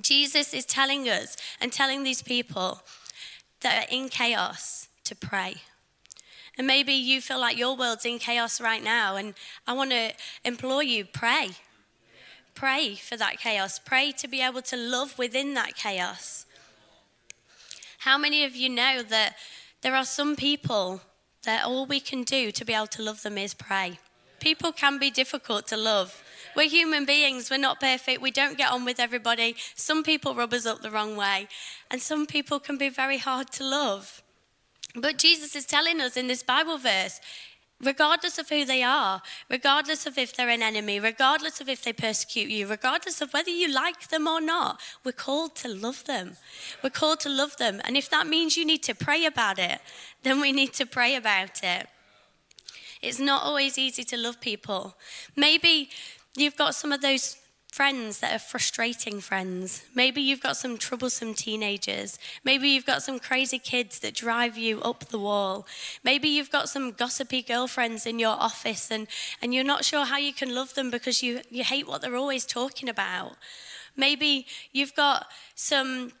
Jesus 0.00 0.54
is 0.54 0.64
telling 0.64 1.08
us 1.08 1.36
and 1.60 1.72
telling 1.72 2.02
these 2.02 2.22
people 2.22 2.82
that 3.60 3.84
are 3.84 3.94
in 3.94 4.08
chaos 4.08 4.88
to 5.04 5.14
pray 5.14 5.56
and 6.58 6.66
maybe 6.66 6.92
you 6.92 7.20
feel 7.20 7.40
like 7.40 7.56
your 7.56 7.76
world's 7.76 8.04
in 8.04 8.18
chaos 8.18 8.60
right 8.60 8.82
now. 8.82 9.16
And 9.16 9.34
I 9.66 9.72
want 9.72 9.90
to 9.90 10.12
implore 10.44 10.82
you 10.82 11.04
pray. 11.04 11.50
Pray 12.54 12.94
for 12.94 13.16
that 13.16 13.38
chaos. 13.38 13.78
Pray 13.78 14.12
to 14.12 14.28
be 14.28 14.42
able 14.42 14.62
to 14.62 14.76
love 14.76 15.18
within 15.18 15.54
that 15.54 15.74
chaos. 15.74 16.44
How 18.00 18.18
many 18.18 18.44
of 18.44 18.54
you 18.54 18.68
know 18.68 19.02
that 19.02 19.36
there 19.80 19.94
are 19.94 20.04
some 20.04 20.36
people 20.36 21.00
that 21.44 21.64
all 21.64 21.86
we 21.86 22.00
can 22.00 22.22
do 22.22 22.50
to 22.50 22.64
be 22.64 22.74
able 22.74 22.86
to 22.88 23.02
love 23.02 23.22
them 23.22 23.38
is 23.38 23.54
pray? 23.54 23.98
People 24.38 24.72
can 24.72 24.98
be 24.98 25.10
difficult 25.10 25.68
to 25.68 25.76
love, 25.76 26.22
We're 26.54 26.68
human 26.68 27.06
beings. 27.06 27.50
We're 27.50 27.56
not 27.58 27.80
perfect. 27.80 28.20
We 28.20 28.30
don't 28.30 28.58
get 28.58 28.70
on 28.70 28.84
with 28.84 29.00
everybody. 29.00 29.56
Some 29.74 30.02
people 30.02 30.34
rub 30.34 30.52
us 30.52 30.66
up 30.66 30.82
the 30.82 30.90
wrong 30.90 31.16
way, 31.16 31.48
and 31.90 32.00
some 32.00 32.26
people 32.26 32.60
can 32.60 32.76
be 32.76 32.90
very 32.90 33.18
hard 33.18 33.50
to 33.52 33.64
love. 33.64 34.21
But 34.94 35.18
Jesus 35.18 35.56
is 35.56 35.64
telling 35.64 36.00
us 36.00 36.16
in 36.16 36.26
this 36.26 36.42
Bible 36.42 36.78
verse 36.78 37.20
regardless 37.82 38.38
of 38.38 38.48
who 38.48 38.64
they 38.64 38.82
are, 38.82 39.22
regardless 39.50 40.06
of 40.06 40.16
if 40.16 40.34
they're 40.34 40.48
an 40.48 40.62
enemy, 40.62 41.00
regardless 41.00 41.60
of 41.60 41.68
if 41.68 41.82
they 41.82 41.92
persecute 41.92 42.48
you, 42.48 42.66
regardless 42.66 43.20
of 43.20 43.32
whether 43.32 43.50
you 43.50 43.72
like 43.72 44.08
them 44.08 44.28
or 44.28 44.40
not, 44.40 44.80
we're 45.04 45.12
called 45.12 45.56
to 45.56 45.68
love 45.68 46.04
them. 46.04 46.36
We're 46.82 46.90
called 46.90 47.20
to 47.20 47.28
love 47.28 47.56
them. 47.56 47.80
And 47.84 47.96
if 47.96 48.08
that 48.10 48.26
means 48.26 48.56
you 48.56 48.64
need 48.64 48.82
to 48.84 48.94
pray 48.94 49.26
about 49.26 49.58
it, 49.58 49.80
then 50.22 50.40
we 50.40 50.52
need 50.52 50.72
to 50.74 50.86
pray 50.86 51.16
about 51.16 51.62
it. 51.62 51.88
It's 53.02 53.18
not 53.18 53.42
always 53.42 53.78
easy 53.78 54.04
to 54.04 54.16
love 54.16 54.40
people. 54.40 54.94
Maybe 55.34 55.90
you've 56.36 56.56
got 56.56 56.76
some 56.76 56.92
of 56.92 57.00
those 57.00 57.36
friends 57.72 58.20
that 58.20 58.34
are 58.34 58.38
frustrating 58.38 59.18
friends. 59.18 59.82
Maybe 59.94 60.20
you've 60.20 60.42
got 60.42 60.58
some 60.58 60.76
troublesome 60.76 61.32
teenagers. 61.32 62.18
Maybe 62.44 62.68
you've 62.68 62.84
got 62.84 63.02
some 63.02 63.18
crazy 63.18 63.58
kids 63.58 63.98
that 64.00 64.14
drive 64.14 64.58
you 64.58 64.82
up 64.82 65.06
the 65.06 65.18
wall. 65.18 65.66
Maybe 66.04 66.28
you've 66.28 66.50
got 66.50 66.68
some 66.68 66.92
gossipy 66.92 67.40
girlfriends 67.40 68.04
in 68.04 68.18
your 68.18 68.36
office 68.38 68.90
and, 68.90 69.06
and 69.40 69.54
you're 69.54 69.64
not 69.64 69.86
sure 69.86 70.04
how 70.04 70.18
you 70.18 70.34
can 70.34 70.54
love 70.54 70.74
them 70.74 70.90
because 70.90 71.22
you, 71.22 71.40
you 71.48 71.64
hate 71.64 71.88
what 71.88 72.02
they're 72.02 72.14
always 72.14 72.44
talking 72.44 72.90
about. 72.90 73.36
Maybe 73.96 74.46
you've 74.72 74.94
got 74.94 75.28
some 75.54 76.12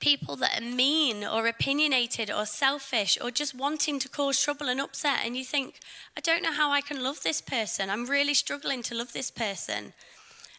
people 0.00 0.34
that 0.36 0.60
are 0.60 0.64
mean 0.64 1.24
or 1.24 1.46
opinionated 1.46 2.32
or 2.32 2.44
selfish 2.46 3.16
or 3.22 3.30
just 3.30 3.54
wanting 3.54 4.00
to 4.00 4.08
cause 4.08 4.42
trouble 4.42 4.68
and 4.68 4.80
upset, 4.80 5.20
and 5.24 5.36
you 5.36 5.44
think, 5.44 5.80
I 6.16 6.20
don't 6.20 6.42
know 6.42 6.52
how 6.52 6.70
I 6.70 6.80
can 6.82 7.02
love 7.02 7.22
this 7.22 7.40
person. 7.40 7.88
I'm 7.88 8.06
really 8.06 8.34
struggling 8.34 8.82
to 8.84 8.94
love 8.94 9.12
this 9.12 9.30
person. 9.30 9.94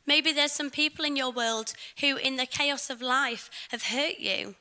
Maybe 0.06 0.32
there's 0.32 0.52
some 0.52 0.70
people 0.70 1.06
in 1.06 1.16
your 1.16 1.32
world 1.32 1.74
who, 2.00 2.18
in 2.18 2.36
the 2.36 2.46
chaos 2.46 2.90
of 2.90 3.02
life, 3.02 3.50
have 3.70 3.84
hurt 3.84 4.20
you 4.20 4.56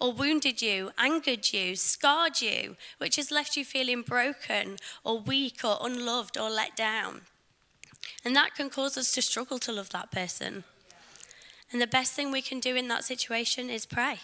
or 0.00 0.12
wounded 0.12 0.60
you, 0.60 0.90
angered 0.98 1.52
you, 1.52 1.76
scarred 1.76 2.40
you, 2.40 2.76
which 2.98 3.16
has 3.16 3.30
left 3.30 3.56
you 3.56 3.64
feeling 3.64 4.02
broken 4.02 4.76
or 5.04 5.18
weak 5.18 5.60
or 5.64 5.78
unloved 5.80 6.36
or 6.38 6.50
let 6.50 6.76
down. 6.76 7.22
And 8.24 8.34
that 8.36 8.54
can 8.54 8.70
cause 8.70 8.96
us 8.96 9.12
to 9.12 9.22
struggle 9.22 9.58
to 9.60 9.72
love 9.72 9.90
that 9.90 10.10
person. 10.10 10.64
And 11.72 11.80
the 11.80 11.86
best 11.86 12.12
thing 12.12 12.30
we 12.30 12.42
can 12.42 12.60
do 12.60 12.76
in 12.76 12.88
that 12.88 13.04
situation 13.04 13.70
is 13.70 13.86
pray. 13.86 14.18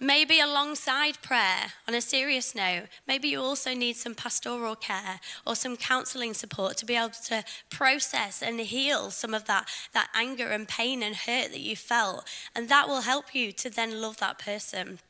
Maybe 0.00 0.38
alongside 0.38 1.20
prayer, 1.22 1.72
on 1.88 1.94
a 1.94 2.00
serious 2.00 2.54
note, 2.54 2.84
maybe 3.08 3.28
you 3.28 3.40
also 3.40 3.74
need 3.74 3.96
some 3.96 4.14
pastoral 4.14 4.76
care 4.76 5.18
or 5.44 5.56
some 5.56 5.76
counseling 5.76 6.34
support 6.34 6.76
to 6.76 6.86
be 6.86 6.94
able 6.94 7.10
to 7.26 7.44
process 7.68 8.40
and 8.40 8.60
heal 8.60 9.10
some 9.10 9.34
of 9.34 9.46
that, 9.46 9.68
that 9.94 10.08
anger 10.14 10.46
and 10.46 10.68
pain 10.68 11.02
and 11.02 11.16
hurt 11.16 11.50
that 11.50 11.60
you 11.60 11.74
felt. 11.74 12.28
And 12.54 12.68
that 12.68 12.86
will 12.86 13.00
help 13.00 13.34
you 13.34 13.50
to 13.52 13.68
then 13.68 14.00
love 14.00 14.18
that 14.18 14.38
person. 14.38 15.00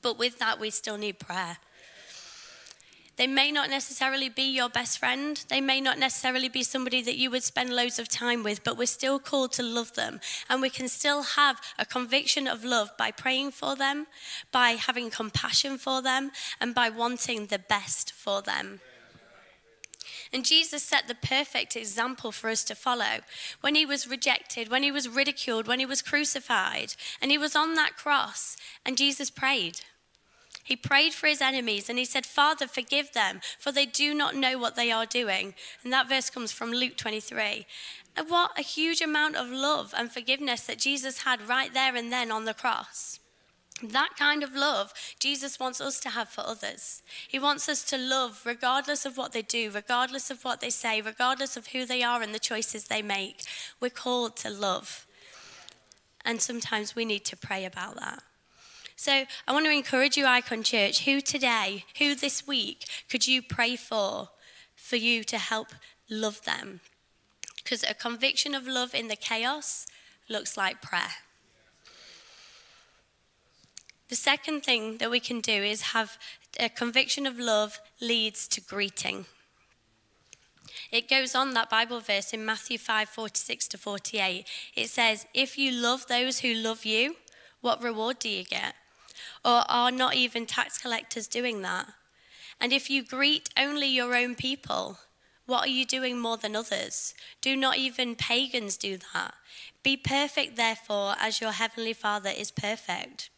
But 0.00 0.16
with 0.16 0.38
that, 0.38 0.60
we 0.60 0.70
still 0.70 0.96
need 0.96 1.18
prayer. 1.18 1.58
They 3.16 3.26
may 3.28 3.52
not 3.52 3.70
necessarily 3.70 4.28
be 4.28 4.42
your 4.42 4.68
best 4.68 4.98
friend. 4.98 5.42
They 5.48 5.60
may 5.60 5.80
not 5.80 5.98
necessarily 5.98 6.48
be 6.48 6.64
somebody 6.64 7.00
that 7.02 7.16
you 7.16 7.30
would 7.30 7.44
spend 7.44 7.70
loads 7.70 7.98
of 7.98 8.08
time 8.08 8.42
with, 8.42 8.64
but 8.64 8.76
we're 8.76 8.86
still 8.86 9.20
called 9.20 9.52
to 9.52 9.62
love 9.62 9.94
them. 9.94 10.20
And 10.50 10.60
we 10.60 10.70
can 10.70 10.88
still 10.88 11.22
have 11.22 11.60
a 11.78 11.86
conviction 11.86 12.48
of 12.48 12.64
love 12.64 12.90
by 12.98 13.12
praying 13.12 13.52
for 13.52 13.76
them, 13.76 14.08
by 14.50 14.70
having 14.70 15.10
compassion 15.10 15.78
for 15.78 16.02
them, 16.02 16.32
and 16.60 16.74
by 16.74 16.88
wanting 16.88 17.46
the 17.46 17.58
best 17.58 18.12
for 18.12 18.42
them. 18.42 18.80
And 20.32 20.44
Jesus 20.44 20.82
set 20.82 21.06
the 21.06 21.14
perfect 21.14 21.76
example 21.76 22.32
for 22.32 22.50
us 22.50 22.64
to 22.64 22.74
follow. 22.74 23.20
When 23.60 23.76
he 23.76 23.86
was 23.86 24.08
rejected, 24.08 24.68
when 24.68 24.82
he 24.82 24.90
was 24.90 25.08
ridiculed, 25.08 25.68
when 25.68 25.78
he 25.78 25.86
was 25.86 26.02
crucified, 26.02 26.94
and 27.22 27.30
he 27.30 27.38
was 27.38 27.54
on 27.54 27.74
that 27.74 27.96
cross, 27.96 28.56
and 28.84 28.98
Jesus 28.98 29.30
prayed. 29.30 29.82
He 30.64 30.76
prayed 30.76 31.12
for 31.12 31.26
his 31.26 31.42
enemies 31.42 31.90
and 31.90 31.98
he 31.98 32.06
said, 32.06 32.24
Father, 32.24 32.66
forgive 32.66 33.12
them, 33.12 33.40
for 33.58 33.70
they 33.70 33.84
do 33.84 34.14
not 34.14 34.34
know 34.34 34.58
what 34.58 34.76
they 34.76 34.90
are 34.90 35.06
doing. 35.06 35.54
And 35.84 35.92
that 35.92 36.08
verse 36.08 36.30
comes 36.30 36.52
from 36.52 36.72
Luke 36.72 36.96
23. 36.96 37.66
And 38.16 38.30
what 38.30 38.58
a 38.58 38.62
huge 38.62 39.02
amount 39.02 39.36
of 39.36 39.48
love 39.48 39.92
and 39.96 40.10
forgiveness 40.10 40.62
that 40.62 40.78
Jesus 40.78 41.18
had 41.18 41.46
right 41.48 41.72
there 41.72 41.94
and 41.94 42.10
then 42.10 42.32
on 42.32 42.46
the 42.46 42.54
cross. 42.54 43.20
That 43.82 44.10
kind 44.16 44.42
of 44.42 44.54
love 44.54 44.94
Jesus 45.18 45.60
wants 45.60 45.80
us 45.80 46.00
to 46.00 46.10
have 46.10 46.28
for 46.28 46.42
others. 46.46 47.02
He 47.28 47.38
wants 47.38 47.68
us 47.68 47.84
to 47.84 47.98
love 47.98 48.40
regardless 48.46 49.04
of 49.04 49.18
what 49.18 49.32
they 49.32 49.42
do, 49.42 49.70
regardless 49.70 50.30
of 50.30 50.44
what 50.44 50.60
they 50.60 50.70
say, 50.70 51.02
regardless 51.02 51.56
of 51.56 51.68
who 51.68 51.84
they 51.84 52.02
are 52.02 52.22
and 52.22 52.34
the 52.34 52.38
choices 52.38 52.84
they 52.84 53.02
make. 53.02 53.42
We're 53.80 53.90
called 53.90 54.36
to 54.38 54.50
love. 54.50 55.06
And 56.24 56.40
sometimes 56.40 56.96
we 56.96 57.04
need 57.04 57.24
to 57.26 57.36
pray 57.36 57.66
about 57.66 57.96
that. 57.96 58.22
So 58.96 59.24
I 59.46 59.52
want 59.52 59.66
to 59.66 59.72
encourage 59.72 60.16
you, 60.16 60.26
Icon 60.26 60.62
Church, 60.62 61.04
who 61.04 61.20
today, 61.20 61.84
who 61.98 62.14
this 62.14 62.46
week 62.46 62.84
could 63.08 63.26
you 63.26 63.42
pray 63.42 63.76
for, 63.76 64.30
for 64.76 64.96
you 64.96 65.24
to 65.24 65.38
help 65.38 65.68
love 66.08 66.42
them? 66.44 66.80
Because 67.56 67.82
a 67.82 67.94
conviction 67.94 68.54
of 68.54 68.66
love 68.66 68.94
in 68.94 69.08
the 69.08 69.16
chaos 69.16 69.86
looks 70.28 70.56
like 70.56 70.80
prayer. 70.80 71.16
The 74.08 74.16
second 74.16 74.60
thing 74.62 74.98
that 74.98 75.10
we 75.10 75.18
can 75.18 75.40
do 75.40 75.52
is 75.52 75.92
have 75.92 76.18
a 76.60 76.68
conviction 76.68 77.26
of 77.26 77.38
love 77.38 77.80
leads 78.00 78.46
to 78.48 78.60
greeting. 78.60 79.26
It 80.92 81.08
goes 81.08 81.34
on 81.34 81.54
that 81.54 81.70
Bible 81.70 82.00
verse 82.00 82.32
in 82.32 82.44
Matthew 82.44 82.78
5 82.78 83.08
46 83.08 83.68
to 83.68 83.78
48. 83.78 84.46
It 84.76 84.88
says, 84.88 85.26
If 85.34 85.58
you 85.58 85.72
love 85.72 86.06
those 86.06 86.40
who 86.40 86.54
love 86.54 86.84
you, 86.84 87.16
what 87.60 87.82
reward 87.82 88.18
do 88.18 88.28
you 88.28 88.44
get? 88.44 88.74
Or 89.44 89.64
are 89.68 89.90
not 89.90 90.14
even 90.14 90.46
tax 90.46 90.78
collectors 90.78 91.26
doing 91.26 91.62
that? 91.62 91.88
And 92.60 92.72
if 92.72 92.88
you 92.88 93.04
greet 93.04 93.50
only 93.58 93.88
your 93.88 94.14
own 94.14 94.34
people, 94.34 94.98
what 95.46 95.66
are 95.66 95.70
you 95.70 95.84
doing 95.84 96.18
more 96.18 96.38
than 96.38 96.56
others? 96.56 97.14
Do 97.42 97.56
not 97.56 97.76
even 97.76 98.16
pagans 98.16 98.76
do 98.76 98.98
that? 99.12 99.34
Be 99.82 99.96
perfect, 99.96 100.56
therefore, 100.56 101.14
as 101.20 101.40
your 101.40 101.52
heavenly 101.52 101.92
Father 101.92 102.30
is 102.30 102.50
perfect. 102.50 103.28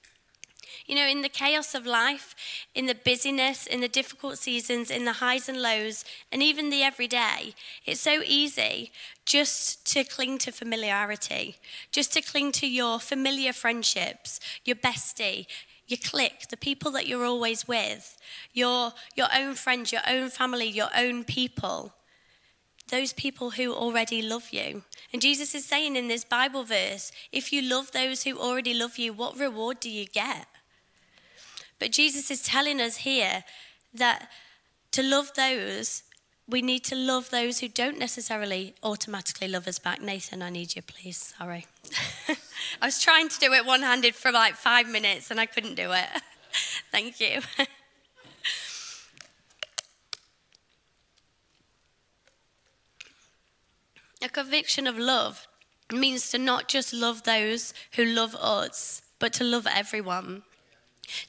You 0.86 0.94
know, 0.94 1.06
in 1.06 1.22
the 1.22 1.28
chaos 1.28 1.74
of 1.74 1.86
life, 1.86 2.34
in 2.74 2.86
the 2.86 2.94
busyness, 2.94 3.66
in 3.66 3.80
the 3.80 3.88
difficult 3.88 4.38
seasons, 4.38 4.90
in 4.90 5.04
the 5.04 5.14
highs 5.14 5.48
and 5.48 5.60
lows, 5.60 6.04
and 6.30 6.42
even 6.42 6.70
the 6.70 6.82
everyday, 6.82 7.54
it's 7.84 8.00
so 8.00 8.20
easy 8.24 8.92
just 9.24 9.84
to 9.92 10.04
cling 10.04 10.38
to 10.38 10.52
familiarity, 10.52 11.56
just 11.90 12.12
to 12.12 12.22
cling 12.22 12.52
to 12.52 12.68
your 12.68 13.00
familiar 13.00 13.52
friendships, 13.52 14.38
your 14.64 14.76
bestie, 14.76 15.46
your 15.88 15.98
clique, 16.02 16.48
the 16.48 16.56
people 16.56 16.90
that 16.92 17.06
you're 17.06 17.24
always 17.24 17.68
with, 17.68 18.18
your, 18.52 18.92
your 19.14 19.28
own 19.34 19.54
friends, 19.54 19.92
your 19.92 20.02
own 20.08 20.30
family, 20.30 20.66
your 20.66 20.88
own 20.96 21.24
people, 21.24 21.92
those 22.90 23.12
people 23.12 23.52
who 23.52 23.72
already 23.72 24.22
love 24.22 24.50
you. 24.50 24.82
And 25.12 25.22
Jesus 25.22 25.54
is 25.54 25.64
saying 25.64 25.96
in 25.96 26.08
this 26.08 26.24
Bible 26.24 26.64
verse 26.64 27.12
if 27.32 27.52
you 27.52 27.62
love 27.62 27.92
those 27.92 28.24
who 28.24 28.38
already 28.38 28.74
love 28.74 28.98
you, 28.98 29.12
what 29.12 29.38
reward 29.38 29.80
do 29.80 29.90
you 29.90 30.06
get? 30.06 30.46
But 31.78 31.92
Jesus 31.92 32.30
is 32.30 32.42
telling 32.42 32.80
us 32.80 32.98
here 32.98 33.44
that 33.94 34.28
to 34.92 35.02
love 35.02 35.32
those 35.34 36.02
we 36.48 36.62
need 36.62 36.84
to 36.84 36.94
love 36.94 37.30
those 37.30 37.58
who 37.58 37.68
don't 37.68 37.98
necessarily 37.98 38.74
automatically 38.82 39.48
love 39.48 39.66
us 39.66 39.78
back. 39.78 40.00
Nathan, 40.00 40.42
I 40.42 40.50
need 40.50 40.76
you, 40.76 40.82
please. 40.82 41.34
Sorry. 41.36 41.66
I 42.82 42.86
was 42.86 43.00
trying 43.00 43.28
to 43.28 43.38
do 43.38 43.52
it 43.52 43.64
one 43.64 43.82
handed 43.82 44.14
for 44.14 44.32
like 44.32 44.54
five 44.54 44.88
minutes 44.88 45.30
and 45.30 45.40
I 45.40 45.46
couldn't 45.46 45.74
do 45.74 45.92
it. 45.92 46.06
Thank 46.90 47.20
you. 47.20 47.40
A 54.22 54.28
conviction 54.28 54.86
of 54.86 54.98
love 54.98 55.46
means 55.92 56.30
to 56.30 56.38
not 56.38 56.68
just 56.68 56.92
love 56.92 57.22
those 57.22 57.72
who 57.92 58.04
love 58.04 58.34
us, 58.34 59.02
but 59.18 59.32
to 59.34 59.44
love 59.44 59.66
everyone. 59.72 60.42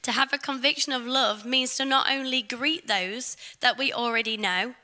To 0.02 0.12
have 0.12 0.32
a 0.32 0.38
conviction 0.38 0.92
of 0.92 1.06
love 1.06 1.44
means 1.44 1.76
to 1.76 1.84
not 1.84 2.10
only 2.10 2.42
greet 2.42 2.88
those 2.88 3.36
that 3.60 3.78
we 3.78 3.92
already 3.92 4.36
know, 4.36 4.74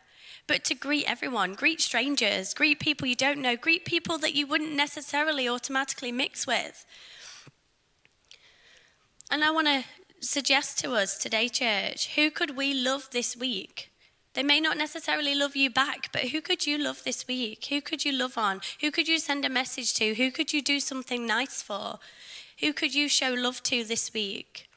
but 0.47 0.65
to 0.65 0.75
greet 0.75 1.09
everyone, 1.09 1.55
greet 1.55 1.81
strangers, 1.81 2.55
greet 2.55 2.81
people 2.81 3.07
you 3.07 3.17
don't 3.17 3.41
know, 3.41 3.57
greet 3.57 3.85
people 3.85 4.19
that 4.19 4.35
you 4.35 4.47
wouldn't 4.47 4.75
necessarily 4.75 5.49
automatically 5.49 6.13
mix 6.13 6.47
with. 6.47 6.85
And 9.31 9.43
I 9.43 9.51
want 9.51 9.67
to 9.69 9.85
suggest 10.21 10.79
to 10.81 10.93
us 10.93 11.19
today, 11.19 11.49
church, 11.49 12.15
who 12.15 12.31
could 12.31 12.57
we 12.57 12.75
love 12.75 13.09
this 13.11 13.37
week? 13.37 13.91
They 14.35 14.43
may 14.43 14.61
not 14.61 14.77
necessarily 14.77 15.35
love 15.35 15.55
you 15.55 15.71
back, 15.71 16.11
but 16.13 16.29
who 16.29 16.41
could 16.41 16.67
you 16.67 16.77
love 16.77 17.05
this 17.05 17.27
week? 17.29 17.67
Who 17.71 17.81
could 17.81 18.05
you 18.05 18.13
love 18.13 18.37
on? 18.37 18.61
Who 18.81 18.91
could 18.91 19.07
you 19.07 19.19
send 19.19 19.45
a 19.45 19.49
message 19.49 19.95
to? 19.95 20.15
Who 20.15 20.33
could 20.33 20.53
you 20.53 20.61
do 20.61 20.81
something 20.81 21.25
nice 21.25 21.63
for? 21.63 22.01
Who 22.61 22.73
could 22.73 22.95
you 22.95 23.09
show 23.09 23.33
love 23.33 23.63
to 23.65 23.85
this 23.85 24.13
week? 24.13 24.69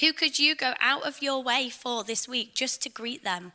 Who 0.00 0.12
could 0.12 0.38
you 0.38 0.54
go 0.54 0.74
out 0.80 1.06
of 1.06 1.20
your 1.20 1.42
way 1.42 1.68
for 1.68 2.04
this 2.04 2.28
week 2.28 2.54
just 2.54 2.80
to 2.82 2.88
greet 2.88 3.24
them? 3.24 3.52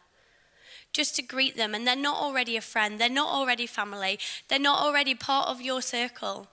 Just 0.94 1.16
to 1.16 1.22
greet 1.22 1.58
them, 1.58 1.74
and 1.74 1.88
they're 1.88 1.96
not 1.96 2.22
already 2.22 2.58
a 2.58 2.62
friend, 2.62 3.00
they're 3.00 3.10
not 3.10 3.32
already 3.32 3.66
family, 3.66 4.20
they're 4.48 4.60
not 4.60 4.80
already 4.80 5.16
part 5.16 5.48
of 5.48 5.62
your 5.62 5.82
circle, 5.82 6.48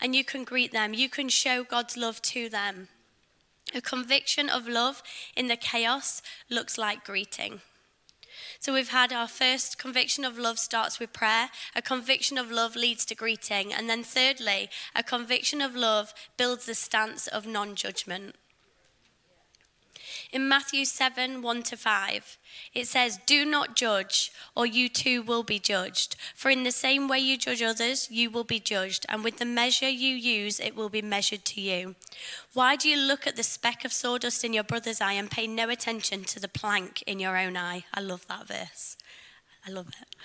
and 0.00 0.14
you 0.14 0.24
can 0.24 0.44
greet 0.44 0.72
them, 0.72 0.94
you 0.94 1.08
can 1.08 1.28
show 1.28 1.64
God's 1.64 1.96
love 1.96 2.22
to 2.22 2.48
them. 2.48 2.88
A 3.74 3.80
conviction 3.80 4.48
of 4.48 4.68
love 4.68 5.02
in 5.36 5.46
the 5.46 5.56
chaos 5.56 6.22
looks 6.50 6.76
like 6.76 7.04
greeting. 7.04 7.60
So 8.60 8.72
we've 8.72 8.88
had 8.88 9.12
our 9.12 9.28
first 9.28 9.78
conviction 9.78 10.24
of 10.24 10.38
love 10.38 10.58
starts 10.58 10.98
with 11.00 11.12
prayer, 11.12 11.50
a 11.74 11.82
conviction 11.82 12.38
of 12.38 12.50
love 12.50 12.76
leads 12.76 13.04
to 13.06 13.14
greeting, 13.14 13.72
and 13.72 13.88
then 13.88 14.02
thirdly, 14.02 14.70
a 14.94 15.02
conviction 15.02 15.60
of 15.60 15.74
love 15.74 16.14
builds 16.36 16.66
the 16.66 16.74
stance 16.74 17.26
of 17.26 17.46
non 17.46 17.74
judgment. 17.74 18.36
In 20.32 20.48
Matthew 20.48 20.84
7 20.84 21.42
1 21.42 21.62
to 21.64 21.76
5, 21.76 22.38
it 22.74 22.86
says, 22.86 23.18
Do 23.26 23.44
not 23.44 23.76
judge, 23.76 24.32
or 24.56 24.66
you 24.66 24.88
too 24.88 25.22
will 25.22 25.42
be 25.42 25.58
judged. 25.58 26.16
For 26.34 26.50
in 26.50 26.64
the 26.64 26.72
same 26.72 27.08
way 27.08 27.18
you 27.18 27.36
judge 27.36 27.62
others, 27.62 28.08
you 28.10 28.30
will 28.30 28.44
be 28.44 28.60
judged, 28.60 29.06
and 29.08 29.24
with 29.24 29.38
the 29.38 29.44
measure 29.44 29.88
you 29.88 30.14
use, 30.14 30.60
it 30.60 30.76
will 30.76 30.88
be 30.88 31.02
measured 31.02 31.44
to 31.46 31.60
you. 31.60 31.94
Why 32.52 32.76
do 32.76 32.88
you 32.88 32.96
look 32.96 33.26
at 33.26 33.36
the 33.36 33.42
speck 33.42 33.84
of 33.84 33.92
sawdust 33.92 34.44
in 34.44 34.52
your 34.52 34.64
brother's 34.64 35.00
eye 35.00 35.12
and 35.12 35.30
pay 35.30 35.46
no 35.46 35.68
attention 35.68 36.24
to 36.24 36.40
the 36.40 36.48
plank 36.48 37.02
in 37.02 37.18
your 37.18 37.36
own 37.36 37.56
eye? 37.56 37.84
I 37.94 38.00
love 38.00 38.26
that 38.28 38.48
verse. 38.48 38.96
I 39.66 39.70
love 39.70 39.88
it. 39.88 40.16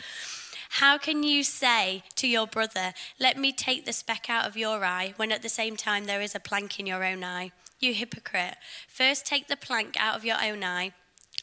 How 0.78 1.00
can 1.00 1.24
you 1.24 1.44
say 1.44 2.04
to 2.18 2.28
your 2.28 2.46
brother, 2.46 2.94
Let 3.20 3.36
me 3.36 3.52
take 3.52 3.86
the 3.86 3.92
speck 3.92 4.30
out 4.30 4.46
of 4.46 4.56
your 4.56 4.86
eye, 4.86 5.16
when 5.16 5.32
at 5.32 5.42
the 5.42 5.50
same 5.50 5.76
time 5.76 6.06
there 6.06 6.22
is 6.22 6.36
a 6.36 6.40
plank 6.40 6.80
in 6.80 6.86
your 6.86 7.04
own 7.04 7.24
eye? 7.24 7.52
You 7.80 7.96
hypocrite. 7.96 8.58
First 8.88 9.26
take 9.26 9.48
the 9.48 9.58
plank 9.58 9.96
out 10.00 10.16
of 10.16 10.24
your 10.24 10.38
own 10.40 10.64
eye, 10.64 10.92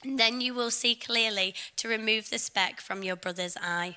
and 0.04 0.20
then 0.20 0.40
you 0.40 0.54
will 0.54 0.70
see 0.70 0.94
clearly 0.94 1.52
to 1.78 1.88
remove 1.88 2.30
the 2.30 2.38
speck 2.38 2.80
from 2.80 3.02
your 3.02 3.16
brother's 3.16 3.56
eye. 3.60 3.96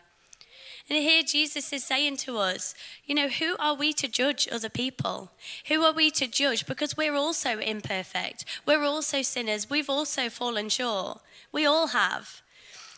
And 0.89 0.97
here 0.97 1.21
Jesus 1.21 1.71
is 1.71 1.83
saying 1.83 2.17
to 2.17 2.39
us, 2.39 2.73
you 3.05 3.13
know, 3.13 3.29
who 3.29 3.57
are 3.59 3.75
we 3.75 3.93
to 3.93 4.07
judge 4.07 4.47
other 4.51 4.69
people? 4.69 5.29
Who 5.67 5.83
are 5.83 5.93
we 5.93 6.09
to 6.11 6.25
judge? 6.25 6.65
Because 6.65 6.97
we're 6.97 7.13
also 7.13 7.59
imperfect. 7.59 8.43
We're 8.65 8.85
also 8.85 9.21
sinners. 9.21 9.69
We've 9.69 9.89
also 9.89 10.29
fallen 10.29 10.69
short. 10.69 11.21
We 11.51 11.63
all 11.63 11.89
have. 11.89 12.41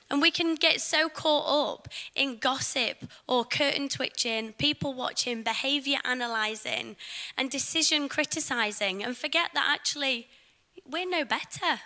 And 0.10 0.22
we 0.22 0.32
can 0.32 0.56
get 0.56 0.82
so 0.82 1.08
caught 1.08 1.70
up 1.70 1.88
in 2.16 2.38
gossip 2.38 3.06
or 3.28 3.46
curtain 3.46 3.89
twitching, 3.89 4.54
people 4.54 4.94
watching, 4.94 5.44
behavior 5.44 6.00
analyzing, 6.04 6.96
and 7.38 7.50
decision 7.50 8.10
criticizing, 8.10 9.04
and 9.04 9.16
forget 9.16 9.51
that 9.54 9.68
actually 9.70 10.28
we're 10.89 11.08
no 11.08 11.24
better. 11.24 11.82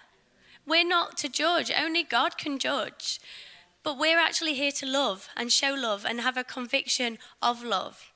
We're 0.66 0.88
not 0.88 1.18
to 1.18 1.30
judge, 1.30 1.72
only 1.78 2.04
God 2.04 2.38
can 2.38 2.60
judge. 2.60 3.20
But 3.84 4.00
we're 4.00 4.20
actually 4.20 4.54
here 4.54 4.72
to 4.72 4.86
love 4.86 5.28
and 5.36 5.52
show 5.52 5.74
love 5.74 6.06
and 6.06 6.22
have 6.22 6.38
a 6.38 6.46
conviction 6.46 7.18
of 7.42 7.64
love. 7.64 8.14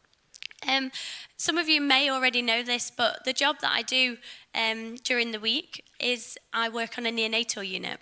Um, 0.65 0.91
some 1.35 1.57
of 1.57 1.67
you 1.67 1.81
may 1.81 2.09
already 2.09 2.41
know 2.41 2.63
this, 2.63 2.89
but 2.89 3.25
the 3.25 3.33
job 3.33 3.57
that 3.61 3.73
I 3.75 3.81
do 3.81 4.17
um, 4.55 4.95
during 5.03 5.31
the 5.31 5.39
week 5.41 5.83
is 5.99 6.37
I 6.53 6.69
work 6.69 6.97
on 6.97 7.05
a 7.05 7.11
neonatal 7.11 7.67
unit 7.67 7.99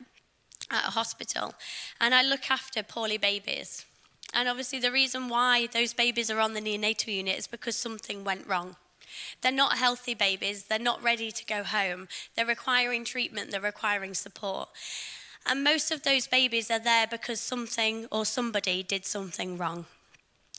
at 0.71 0.87
a 0.87 0.91
hospital, 0.91 1.53
and 1.99 2.13
I 2.13 2.23
look 2.23 2.49
after 2.49 2.83
poorly 2.83 3.17
babies. 3.17 3.85
And 4.33 4.49
obviously, 4.49 4.79
the 4.79 4.91
reason 4.91 5.29
why 5.29 5.67
those 5.67 5.93
babies 5.93 6.29
are 6.29 6.39
on 6.39 6.53
the 6.53 6.61
neonatal 6.61 7.13
unit 7.13 7.37
is 7.37 7.47
because 7.47 7.75
something 7.75 8.23
went 8.23 8.47
wrong. 8.47 8.75
They're 9.41 9.51
not 9.51 9.77
healthy 9.77 10.13
babies, 10.13 10.65
they're 10.65 10.79
not 10.79 11.01
ready 11.03 11.31
to 11.31 11.45
go 11.45 11.63
home, 11.63 12.07
they're 12.35 12.45
requiring 12.45 13.05
treatment, 13.05 13.51
they're 13.51 13.61
requiring 13.61 14.13
support. 14.13 14.69
And 15.45 15.63
most 15.63 15.91
of 15.91 16.03
those 16.03 16.27
babies 16.27 16.71
are 16.71 16.79
there 16.79 17.07
because 17.07 17.39
something 17.39 18.07
or 18.11 18.25
somebody 18.25 18.81
did 18.83 19.05
something 19.05 19.57
wrong. 19.57 19.85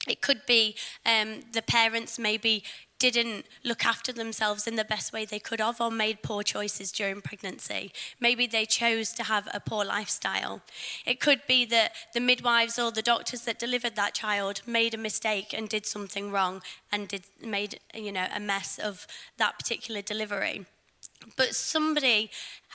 It 0.08 0.20
could 0.20 0.46
be 0.46 0.76
um, 1.04 1.40
the 1.52 1.62
parents 1.62 2.18
maybe 2.18 2.62
didn't 2.98 3.46
look 3.64 3.84
after 3.84 4.12
themselves 4.12 4.66
in 4.66 4.76
the 4.76 4.84
best 4.84 5.12
way 5.12 5.24
they 5.24 5.38
could 5.38 5.60
have 5.60 5.80
or 5.80 5.90
made 5.90 6.22
poor 6.22 6.42
choices 6.42 6.90
during 6.90 7.20
pregnancy. 7.20 7.92
Maybe 8.20 8.46
they 8.46 8.64
chose 8.64 9.12
to 9.14 9.24
have 9.24 9.48
a 9.52 9.60
poor 9.60 9.84
lifestyle. 9.84 10.62
It 11.04 11.20
could 11.20 11.42
be 11.46 11.64
that 11.66 11.92
the 12.14 12.20
midwives 12.20 12.78
or 12.78 12.90
the 12.90 13.02
doctors 13.02 13.42
that 13.42 13.58
delivered 13.58 13.96
that 13.96 14.14
child 14.14 14.62
made 14.66 14.94
a 14.94 14.98
mistake 14.98 15.52
and 15.52 15.68
did 15.68 15.86
something 15.86 16.30
wrong 16.30 16.62
and 16.90 17.08
did, 17.08 17.24
made 17.42 17.80
you 17.94 18.12
know 18.12 18.26
a 18.34 18.40
mess 18.40 18.78
of 18.78 19.06
that 19.36 19.58
particular 19.58 20.02
delivery. 20.02 20.64
But 21.36 21.54
somebody 21.54 22.30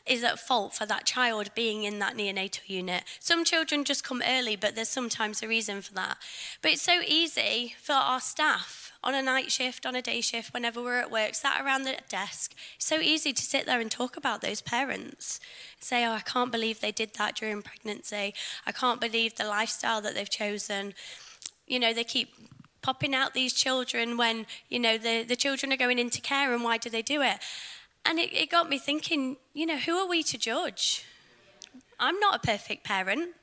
is 0.06 0.24
at 0.24 0.40
fault 0.40 0.74
for 0.74 0.86
that 0.86 1.06
child 1.06 1.54
being 1.56 1.84
in 1.84 2.00
that 2.00 2.16
neonatal 2.16 2.68
unit. 2.68 3.04
Some 3.20 3.46
children 3.46 3.84
just 3.84 4.04
come 4.04 4.22
early, 4.28 4.56
but 4.56 4.76
there's 4.76 4.90
sometimes 4.90 5.42
a 5.42 5.48
reason 5.48 5.82
for 5.82 5.94
that. 5.94 6.18
But 6.62 6.72
it's 6.72 6.82
so 6.82 7.02
easy 7.06 7.76
for 7.82 7.94
our 7.94 8.20
staff 8.20 8.92
on 9.04 9.16
a 9.16 9.22
night 9.22 9.52
shift, 9.52 9.86
on 9.86 9.96
a 9.96 10.02
day 10.02 10.22
shift, 10.22 10.54
whenever 10.54 10.82
we're 10.82 11.00
at 11.00 11.12
work, 11.12 11.34
sat 11.34 11.64
around 11.64 11.84
the 11.84 11.98
desk. 12.10 12.54
It's 12.76 12.86
so 12.86 13.00
easy 13.00 13.34
to 13.34 13.42
sit 13.42 13.66
there 13.66 13.80
and 13.80 13.90
talk 13.90 14.16
about 14.16 14.42
those 14.42 14.62
parents. 14.62 15.40
Say, 15.80 16.06
oh, 16.06 16.12
I 16.12 16.20
can't 16.20 16.52
believe 16.52 16.80
they 16.80 16.92
did 16.92 17.16
that 17.16 17.36
during 17.36 17.62
pregnancy. 17.62 18.34
I 18.66 18.72
can't 18.72 19.02
believe 19.02 19.36
the 19.36 19.46
lifestyle 19.46 20.02
that 20.02 20.14
they've 20.14 20.30
chosen. 20.30 20.94
You 21.68 21.80
know, 21.80 21.94
they 21.94 22.04
keep 22.04 22.34
popping 22.82 23.16
out 23.16 23.34
these 23.34 23.54
children 23.54 24.18
when, 24.18 24.46
you 24.70 24.80
know, 24.80 24.98
the, 24.98 25.24
the 25.24 25.36
children 25.36 25.72
are 25.72 25.78
going 25.78 26.00
into 26.00 26.22
care 26.22 26.54
and 26.54 26.64
why 26.64 26.78
do 26.78 26.90
they 26.90 27.02
do 27.02 27.22
it? 27.22 27.38
And 28.06 28.20
it, 28.20 28.34
it 28.34 28.50
got 28.50 28.70
me 28.70 28.78
thinking, 28.78 29.38
you 29.54 29.66
know, 29.66 29.78
who 29.78 29.98
are 29.98 30.08
we 30.08 30.24
to 30.24 30.38
judge? 30.38 31.06
I'm 32.00 32.20
not 32.20 32.36
a 32.36 32.40
perfect 32.40 32.84
parent. 32.84 33.36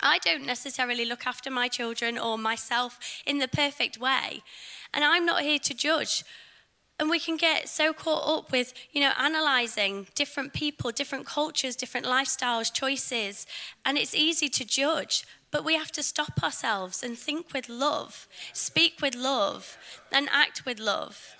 I 0.00 0.18
don't 0.18 0.46
necessarily 0.46 1.04
look 1.04 1.26
after 1.26 1.50
my 1.50 1.68
children 1.68 2.18
or 2.18 2.38
myself 2.38 2.98
in 3.26 3.38
the 3.38 3.48
perfect 3.48 3.98
way. 3.98 4.42
And 4.92 5.04
I'm 5.04 5.24
not 5.24 5.42
here 5.42 5.58
to 5.58 5.74
judge. 5.74 6.24
And 7.00 7.08
we 7.08 7.20
can 7.20 7.36
get 7.36 7.68
so 7.68 7.92
caught 7.92 8.28
up 8.28 8.50
with, 8.50 8.74
you 8.92 9.00
know, 9.00 9.12
analyzing 9.18 10.08
different 10.14 10.52
people, 10.52 10.90
different 10.90 11.26
cultures, 11.26 11.76
different 11.76 12.06
lifestyles, 12.06 12.72
choices. 12.72 13.46
And 13.84 13.96
it's 13.96 14.14
easy 14.14 14.48
to 14.48 14.64
judge. 14.64 15.24
But 15.50 15.64
we 15.64 15.76
have 15.76 15.92
to 15.92 16.02
stop 16.02 16.42
ourselves 16.42 17.02
and 17.02 17.16
think 17.16 17.54
with 17.54 17.68
love, 17.68 18.28
speak 18.52 19.00
with 19.00 19.14
love, 19.14 19.78
and 20.12 20.28
act 20.30 20.66
with 20.66 20.78
love. 20.78 21.37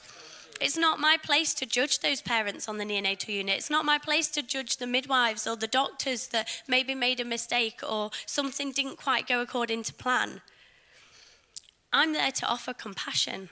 It's 0.60 0.76
not 0.76 0.98
my 0.98 1.16
place 1.22 1.54
to 1.54 1.66
judge 1.66 2.00
those 2.00 2.20
parents 2.20 2.68
on 2.68 2.78
the 2.78 2.84
neonatal 2.84 3.28
unit. 3.28 3.58
It's 3.58 3.70
not 3.70 3.84
my 3.84 3.98
place 3.98 4.28
to 4.28 4.42
judge 4.42 4.78
the 4.78 4.86
midwives 4.86 5.46
or 5.46 5.56
the 5.56 5.68
doctors 5.68 6.28
that 6.28 6.48
maybe 6.66 6.94
made 6.94 7.20
a 7.20 7.24
mistake 7.24 7.80
or 7.88 8.10
something 8.26 8.72
didn't 8.72 8.96
quite 8.96 9.28
go 9.28 9.40
according 9.40 9.84
to 9.84 9.94
plan. 9.94 10.40
I'm 11.92 12.12
there 12.12 12.32
to 12.32 12.46
offer 12.46 12.74
compassion. 12.74 13.50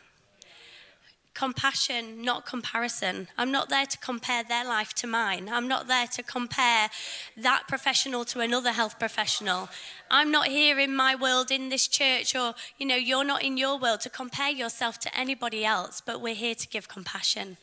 Compassion, 1.37 2.22
not 2.22 2.46
comparison. 2.46 3.29
I'm 3.37 3.53
not 3.53 3.68
there 3.68 3.85
to 3.85 3.99
compare 3.99 4.42
their 4.42 4.64
life 4.64 4.94
to 4.94 5.07
mine. 5.07 5.51
I'm 5.53 5.68
not 5.68 5.87
there 5.87 6.07
to 6.07 6.22
compare 6.22 6.88
that 7.37 7.64
professional 7.68 8.25
to 8.27 8.40
another 8.40 8.72
health 8.72 8.99
professional. 8.99 9.68
I'm 10.11 10.31
not 10.31 10.46
here 10.46 10.79
in 10.79 10.96
my 10.96 11.14
world 11.14 11.51
in 11.51 11.68
this 11.68 11.88
church, 11.88 12.35
or, 12.35 12.55
you 12.79 12.87
know, 12.87 12.96
you're 12.96 13.22
not 13.22 13.42
in 13.42 13.59
your 13.59 13.79
world 13.79 14.01
to 14.01 14.09
compare 14.09 14.49
yourself 14.49 14.99
to 15.01 15.14
anybody 15.14 15.62
else, 15.62 16.01
but 16.01 16.22
we're 16.22 16.35
here 16.35 16.55
to 16.55 16.66
give 16.68 16.88
compassion. 16.88 17.59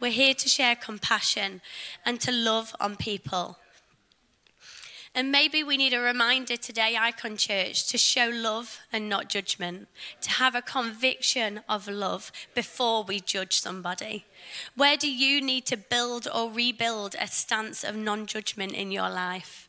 We're 0.00 0.10
here 0.10 0.32
to 0.32 0.48
share 0.48 0.74
compassion 0.74 1.60
and 2.06 2.18
to 2.22 2.32
love 2.32 2.74
on 2.80 2.96
people. 2.96 3.58
And 5.14 5.30
maybe 5.30 5.62
we 5.62 5.76
need 5.76 5.92
a 5.92 6.00
reminder 6.00 6.56
today, 6.56 6.96
Icon 6.98 7.36
Church, 7.36 7.86
to 7.88 7.98
show 7.98 8.30
love 8.32 8.80
and 8.90 9.10
not 9.10 9.28
judgment, 9.28 9.88
to 10.22 10.30
have 10.30 10.54
a 10.54 10.62
conviction 10.62 11.60
of 11.68 11.86
love 11.86 12.32
before 12.54 13.04
we 13.04 13.20
judge 13.20 13.60
somebody. 13.60 14.24
Where 14.74 14.96
do 14.96 15.12
you 15.12 15.42
need 15.42 15.66
to 15.66 15.76
build 15.76 16.26
or 16.34 16.50
rebuild 16.50 17.14
a 17.20 17.26
stance 17.26 17.84
of 17.84 17.94
non 17.94 18.24
judgment 18.26 18.72
in 18.72 18.90
your 18.90 19.10
life? 19.10 19.68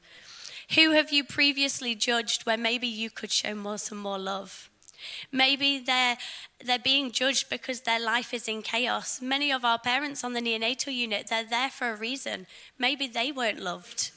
Who 0.76 0.92
have 0.92 1.12
you 1.12 1.26
previously 1.26 1.94
judged 1.94 2.46
where 2.46 2.58
maybe 2.58 2.88
you 2.88 3.10
could 3.10 3.32
show 3.32 3.54
more 3.54 3.78
some 3.78 3.98
more 3.98 4.18
love? 4.18 4.70
Maybe 5.30 5.80
they're, 5.80 6.18
they're 6.64 6.80
being 6.80 7.12
judged 7.12 7.50
because 7.50 7.82
their 7.82 8.00
life 8.00 8.34
is 8.34 8.48
in 8.48 8.62
chaos. 8.62 9.22
Many 9.22 9.52
of 9.52 9.66
our 9.66 9.78
parents 9.78 10.24
on 10.24 10.32
the 10.32 10.40
neonatal 10.40 10.96
unit, 10.96 11.28
they're 11.28 11.44
there 11.44 11.70
for 11.70 11.92
a 11.92 11.98
reason. 11.98 12.48
Maybe 12.80 13.08
they 13.08 13.30
weren't 13.30 13.60
loved. 13.60 14.13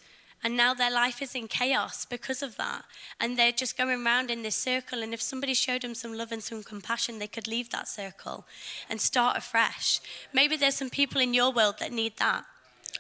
And 0.47 0.57
now 0.57 0.75
their 0.75 0.93
life 0.93 1.23
is 1.23 1.35
in 1.35 1.49
chaos 1.49 2.05
because 2.05 2.41
of 2.41 2.57
that. 2.57 2.85
And 3.19 3.37
they're 3.37 3.51
just 3.51 3.77
going 3.77 4.07
around 4.07 4.31
in 4.31 4.45
this 4.45 4.55
circle. 4.55 5.03
And 5.03 5.13
if 5.13 5.21
somebody 5.21 5.55
showed 5.55 5.83
them 5.83 5.97
some 5.97 6.17
love 6.17 6.31
and 6.31 6.41
some 6.41 6.63
compassion, 6.63 7.19
they 7.19 7.27
could 7.27 7.49
leave 7.49 7.71
that 7.71 7.89
circle 7.89 8.47
and 8.89 9.01
start 9.01 9.37
afresh. 9.37 10.01
Maybe 10.33 10.57
there's 10.57 10.77
some 10.77 10.89
people 10.89 11.21
in 11.21 11.35
your 11.35 11.51
world 11.53 11.81
that 11.81 11.91
need 11.91 12.19
that 12.19 12.45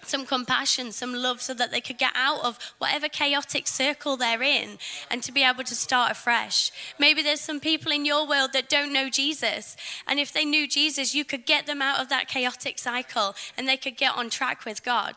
some 0.02 0.26
compassion, 0.26 0.90
some 0.90 1.14
love, 1.14 1.40
so 1.40 1.54
that 1.54 1.70
they 1.70 1.80
could 1.80 1.98
get 1.98 2.12
out 2.14 2.44
of 2.44 2.58
whatever 2.78 3.08
chaotic 3.08 3.66
circle 3.66 4.16
they're 4.16 4.42
in 4.42 4.78
and 5.10 5.22
to 5.22 5.32
be 5.32 5.42
able 5.42 5.64
to 5.64 5.74
start 5.74 6.10
afresh. 6.10 6.70
Maybe 6.98 7.22
there's 7.22 7.40
some 7.40 7.60
people 7.60 7.90
in 7.90 8.04
your 8.04 8.26
world 8.28 8.52
that 8.52 8.68
don't 8.68 8.92
know 8.92 9.08
Jesus, 9.08 9.76
and 10.06 10.20
if 10.20 10.32
they 10.32 10.44
knew 10.44 10.68
Jesus, 10.68 11.14
you 11.14 11.24
could 11.24 11.46
get 11.46 11.66
them 11.66 11.80
out 11.80 11.98
of 11.98 12.08
that 12.10 12.28
chaotic 12.28 12.78
cycle 12.78 13.34
and 13.56 13.66
they 13.66 13.78
could 13.78 13.96
get 13.96 14.16
on 14.16 14.28
track 14.30 14.64
with 14.64 14.84
God. 14.84 15.14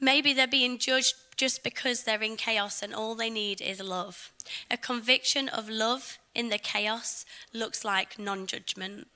Maybe 0.00 0.32
they're 0.32 0.46
being 0.46 0.78
judged 0.78 1.14
just 1.36 1.62
because 1.62 2.02
they're 2.02 2.22
in 2.22 2.36
chaos 2.36 2.82
and 2.82 2.94
all 2.94 3.14
they 3.14 3.30
need 3.30 3.60
is 3.60 3.80
love. 3.80 4.32
A 4.70 4.76
conviction 4.76 5.48
of 5.48 5.68
love 5.68 6.18
in 6.34 6.48
the 6.48 6.58
chaos 6.58 7.24
looks 7.52 7.84
like 7.84 8.18
non 8.18 8.46
judgment. 8.46 9.08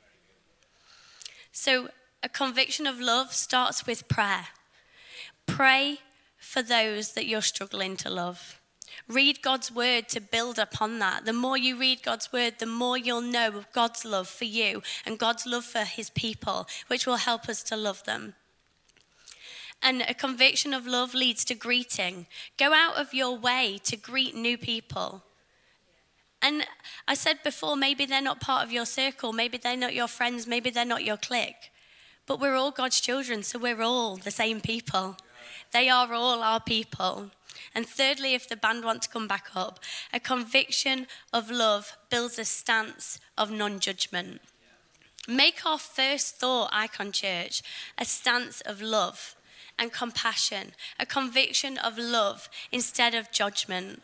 So, 1.53 1.89
a 2.23 2.29
conviction 2.29 2.87
of 2.87 3.01
love 3.01 3.33
starts 3.33 3.87
with 3.87 4.09
prayer. 4.09 4.47
Pray 5.47 5.99
for 6.39 6.63
those 6.63 7.13
that 7.13 7.27
you're 7.27 7.43
struggling 7.43 7.97
to 7.97 8.11
love. 8.11 8.61
Read 9.09 9.43
God's 9.43 9.73
word 9.73 10.09
to 10.11 10.21
build 10.21 10.59
upon 10.59 10.99
that. 11.01 11.25
The 11.25 11.33
more 11.33 11.57
you 11.57 11.77
read 11.77 12.03
God's 12.03 12.33
word, 12.33 12.55
the 12.59 12.67
more 12.67 12.97
you'll 12.97 13.21
know 13.21 13.49
of 13.49 13.73
God's 13.73 14.05
love 14.05 14.29
for 14.29 14.45
you 14.45 14.83
and 15.05 15.19
God's 15.19 15.47
love 15.47 15.65
for 15.65 15.81
his 15.81 16.11
people, 16.11 16.67
which 16.87 17.07
will 17.07 17.17
help 17.17 17.49
us 17.49 17.63
to 17.65 17.77
love 17.77 18.05
them. 18.05 18.35
And 19.83 20.03
a 20.03 20.15
conviction 20.15 20.73
of 20.73 20.87
love 20.87 21.13
leads 21.13 21.45
to 21.47 21.55
greeting. 21.55 22.27
Go 22.57 22.73
out 22.73 22.97
of 22.97 23.13
your 23.13 23.37
way 23.37 23.81
to 23.85 23.97
greet 23.97 24.35
new 24.35 24.57
people. 24.57 25.23
And 26.41 26.67
I 27.07 27.15
said 27.15 27.39
before, 27.43 27.77
maybe 27.77 28.07
they're 28.07 28.21
not 28.23 28.41
part 28.41 28.65
of 28.65 28.73
your 28.73 28.87
circle, 28.87 29.33
maybe 29.33 29.59
they're 29.59 29.77
not 29.77 29.95
your 29.95 30.09
friends, 30.09 30.47
maybe 30.47 30.71
they're 30.71 30.85
not 30.85 31.05
your 31.05 31.17
clique. 31.17 31.71
But 32.27 32.41
we're 32.41 32.57
all 32.57 32.71
God's 32.71 33.01
children, 33.01 33.43
so 33.43 33.59
we're 33.59 33.83
all 33.83 34.17
the 34.17 34.31
same 34.31 34.61
people. 34.61 35.17
They 35.73 35.89
are 35.89 36.13
all 36.13 36.43
our 36.43 36.61
people. 36.61 37.31
And 37.75 37.87
thirdly, 37.87 38.35
if 38.35 38.49
the 38.49 38.57
band 38.57 38.85
want 38.85 39.03
to 39.03 39.09
come 39.09 39.29
back 39.29 39.49
up, 39.55 39.81
a 40.13 40.21
conviction 40.21 41.07
of 41.33 41.51
love 41.51 41.97
builds 42.11 42.39
a 42.39 42.45
stance 42.45 43.21
of 43.39 43.51
non 43.51 43.79
judgment. 43.79 44.41
Make 45.29 45.65
our 45.65 45.79
first 45.79 46.37
thought, 46.37 46.71
Icon 46.73 47.13
Church, 47.13 47.63
a 47.97 48.05
stance 48.05 48.61
of 48.63 48.83
love 48.83 49.37
and 49.83 49.93
compassion, 49.93 50.73
a 51.01 51.05
conviction 51.05 51.77
of 51.77 51.99
love 51.99 52.49
instead 52.71 53.17
of 53.17 53.33
judgment. 53.33 54.01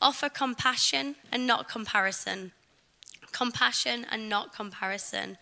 Offer 0.00 0.30
compassion 0.30 1.16
and 1.30 1.46
not 1.46 1.68
comparison. 1.68 2.52
Compassion 3.30 4.06
and 4.10 4.30
not 4.30 4.54
comparison. 4.54 5.36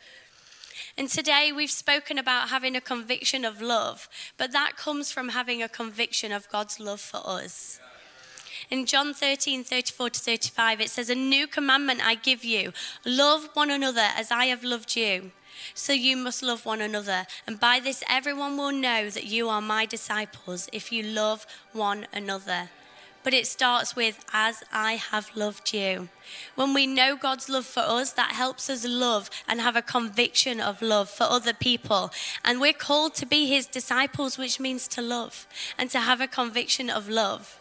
And 0.98 1.08
today 1.08 1.52
we've 1.54 1.70
spoken 1.70 2.18
about 2.18 2.48
having 2.48 2.74
a 2.74 2.80
conviction 2.80 3.44
of 3.44 3.62
love, 3.62 4.08
but 4.36 4.50
that 4.50 4.76
comes 4.76 5.12
from 5.12 5.28
having 5.28 5.62
a 5.62 5.68
conviction 5.68 6.32
of 6.32 6.48
God's 6.48 6.80
love 6.80 7.00
for 7.00 7.20
us. 7.24 7.78
In 8.68 8.86
John 8.86 9.14
13, 9.14 9.62
34 9.62 10.10
to 10.10 10.20
35, 10.20 10.80
it 10.80 10.90
says, 10.90 11.08
A 11.08 11.14
new 11.14 11.46
commandment 11.46 12.04
I 12.04 12.16
give 12.16 12.44
you 12.44 12.72
love 13.04 13.50
one 13.54 13.70
another 13.70 14.08
as 14.16 14.32
I 14.32 14.46
have 14.46 14.64
loved 14.64 14.96
you. 14.96 15.30
So 15.74 15.92
you 15.92 16.16
must 16.16 16.42
love 16.42 16.64
one 16.64 16.80
another. 16.80 17.26
And 17.46 17.58
by 17.58 17.80
this, 17.80 18.02
everyone 18.08 18.56
will 18.56 18.72
know 18.72 19.10
that 19.10 19.26
you 19.26 19.48
are 19.48 19.60
my 19.60 19.86
disciples 19.86 20.68
if 20.72 20.92
you 20.92 21.02
love 21.02 21.46
one 21.72 22.06
another 22.12 22.70
but 23.26 23.34
it 23.34 23.48
starts 23.48 23.96
with, 23.96 24.24
as 24.32 24.62
I 24.72 24.92
have 24.92 25.34
loved 25.34 25.74
you. 25.74 26.10
When 26.54 26.72
we 26.72 26.86
know 26.86 27.16
God's 27.16 27.48
love 27.48 27.66
for 27.66 27.80
us, 27.80 28.12
that 28.12 28.30
helps 28.30 28.70
us 28.70 28.86
love 28.86 29.30
and 29.48 29.60
have 29.60 29.74
a 29.74 29.82
conviction 29.82 30.60
of 30.60 30.80
love 30.80 31.10
for 31.10 31.24
other 31.24 31.52
people. 31.52 32.12
And 32.44 32.60
we're 32.60 32.72
called 32.72 33.16
to 33.16 33.26
be 33.26 33.46
his 33.46 33.66
disciples, 33.66 34.38
which 34.38 34.60
means 34.60 34.86
to 34.86 35.02
love 35.02 35.48
and 35.76 35.90
to 35.90 35.98
have 35.98 36.20
a 36.20 36.28
conviction 36.28 36.88
of 36.88 37.08
love. 37.08 37.58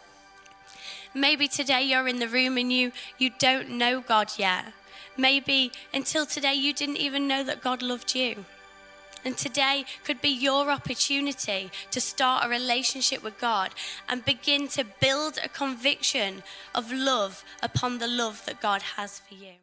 Maybe 1.12 1.48
today 1.48 1.82
you're 1.82 2.06
in 2.06 2.20
the 2.20 2.28
room 2.28 2.56
and 2.56 2.72
you, 2.72 2.92
you 3.18 3.30
don't 3.36 3.70
know 3.70 4.00
God 4.00 4.30
yet. 4.38 4.66
Maybe 5.16 5.72
until 5.94 6.26
today 6.26 6.54
you 6.54 6.72
didn't 6.72 6.98
even 6.98 7.26
know 7.26 7.42
that 7.44 7.62
God 7.62 7.82
loved 7.82 8.14
you. 8.14 8.44
And 9.24 9.36
today 9.36 9.84
could 10.04 10.20
be 10.20 10.28
your 10.28 10.70
opportunity 10.70 11.70
to 11.90 12.00
start 12.00 12.44
a 12.44 12.48
relationship 12.48 13.24
with 13.24 13.40
God 13.40 13.70
and 14.08 14.24
begin 14.24 14.68
to 14.68 14.84
build 15.00 15.38
a 15.42 15.48
conviction 15.48 16.44
of 16.74 16.92
love 16.92 17.44
upon 17.60 17.98
the 17.98 18.06
love 18.06 18.44
that 18.46 18.60
God 18.60 18.82
has 18.82 19.18
for 19.18 19.34
you. 19.34 19.54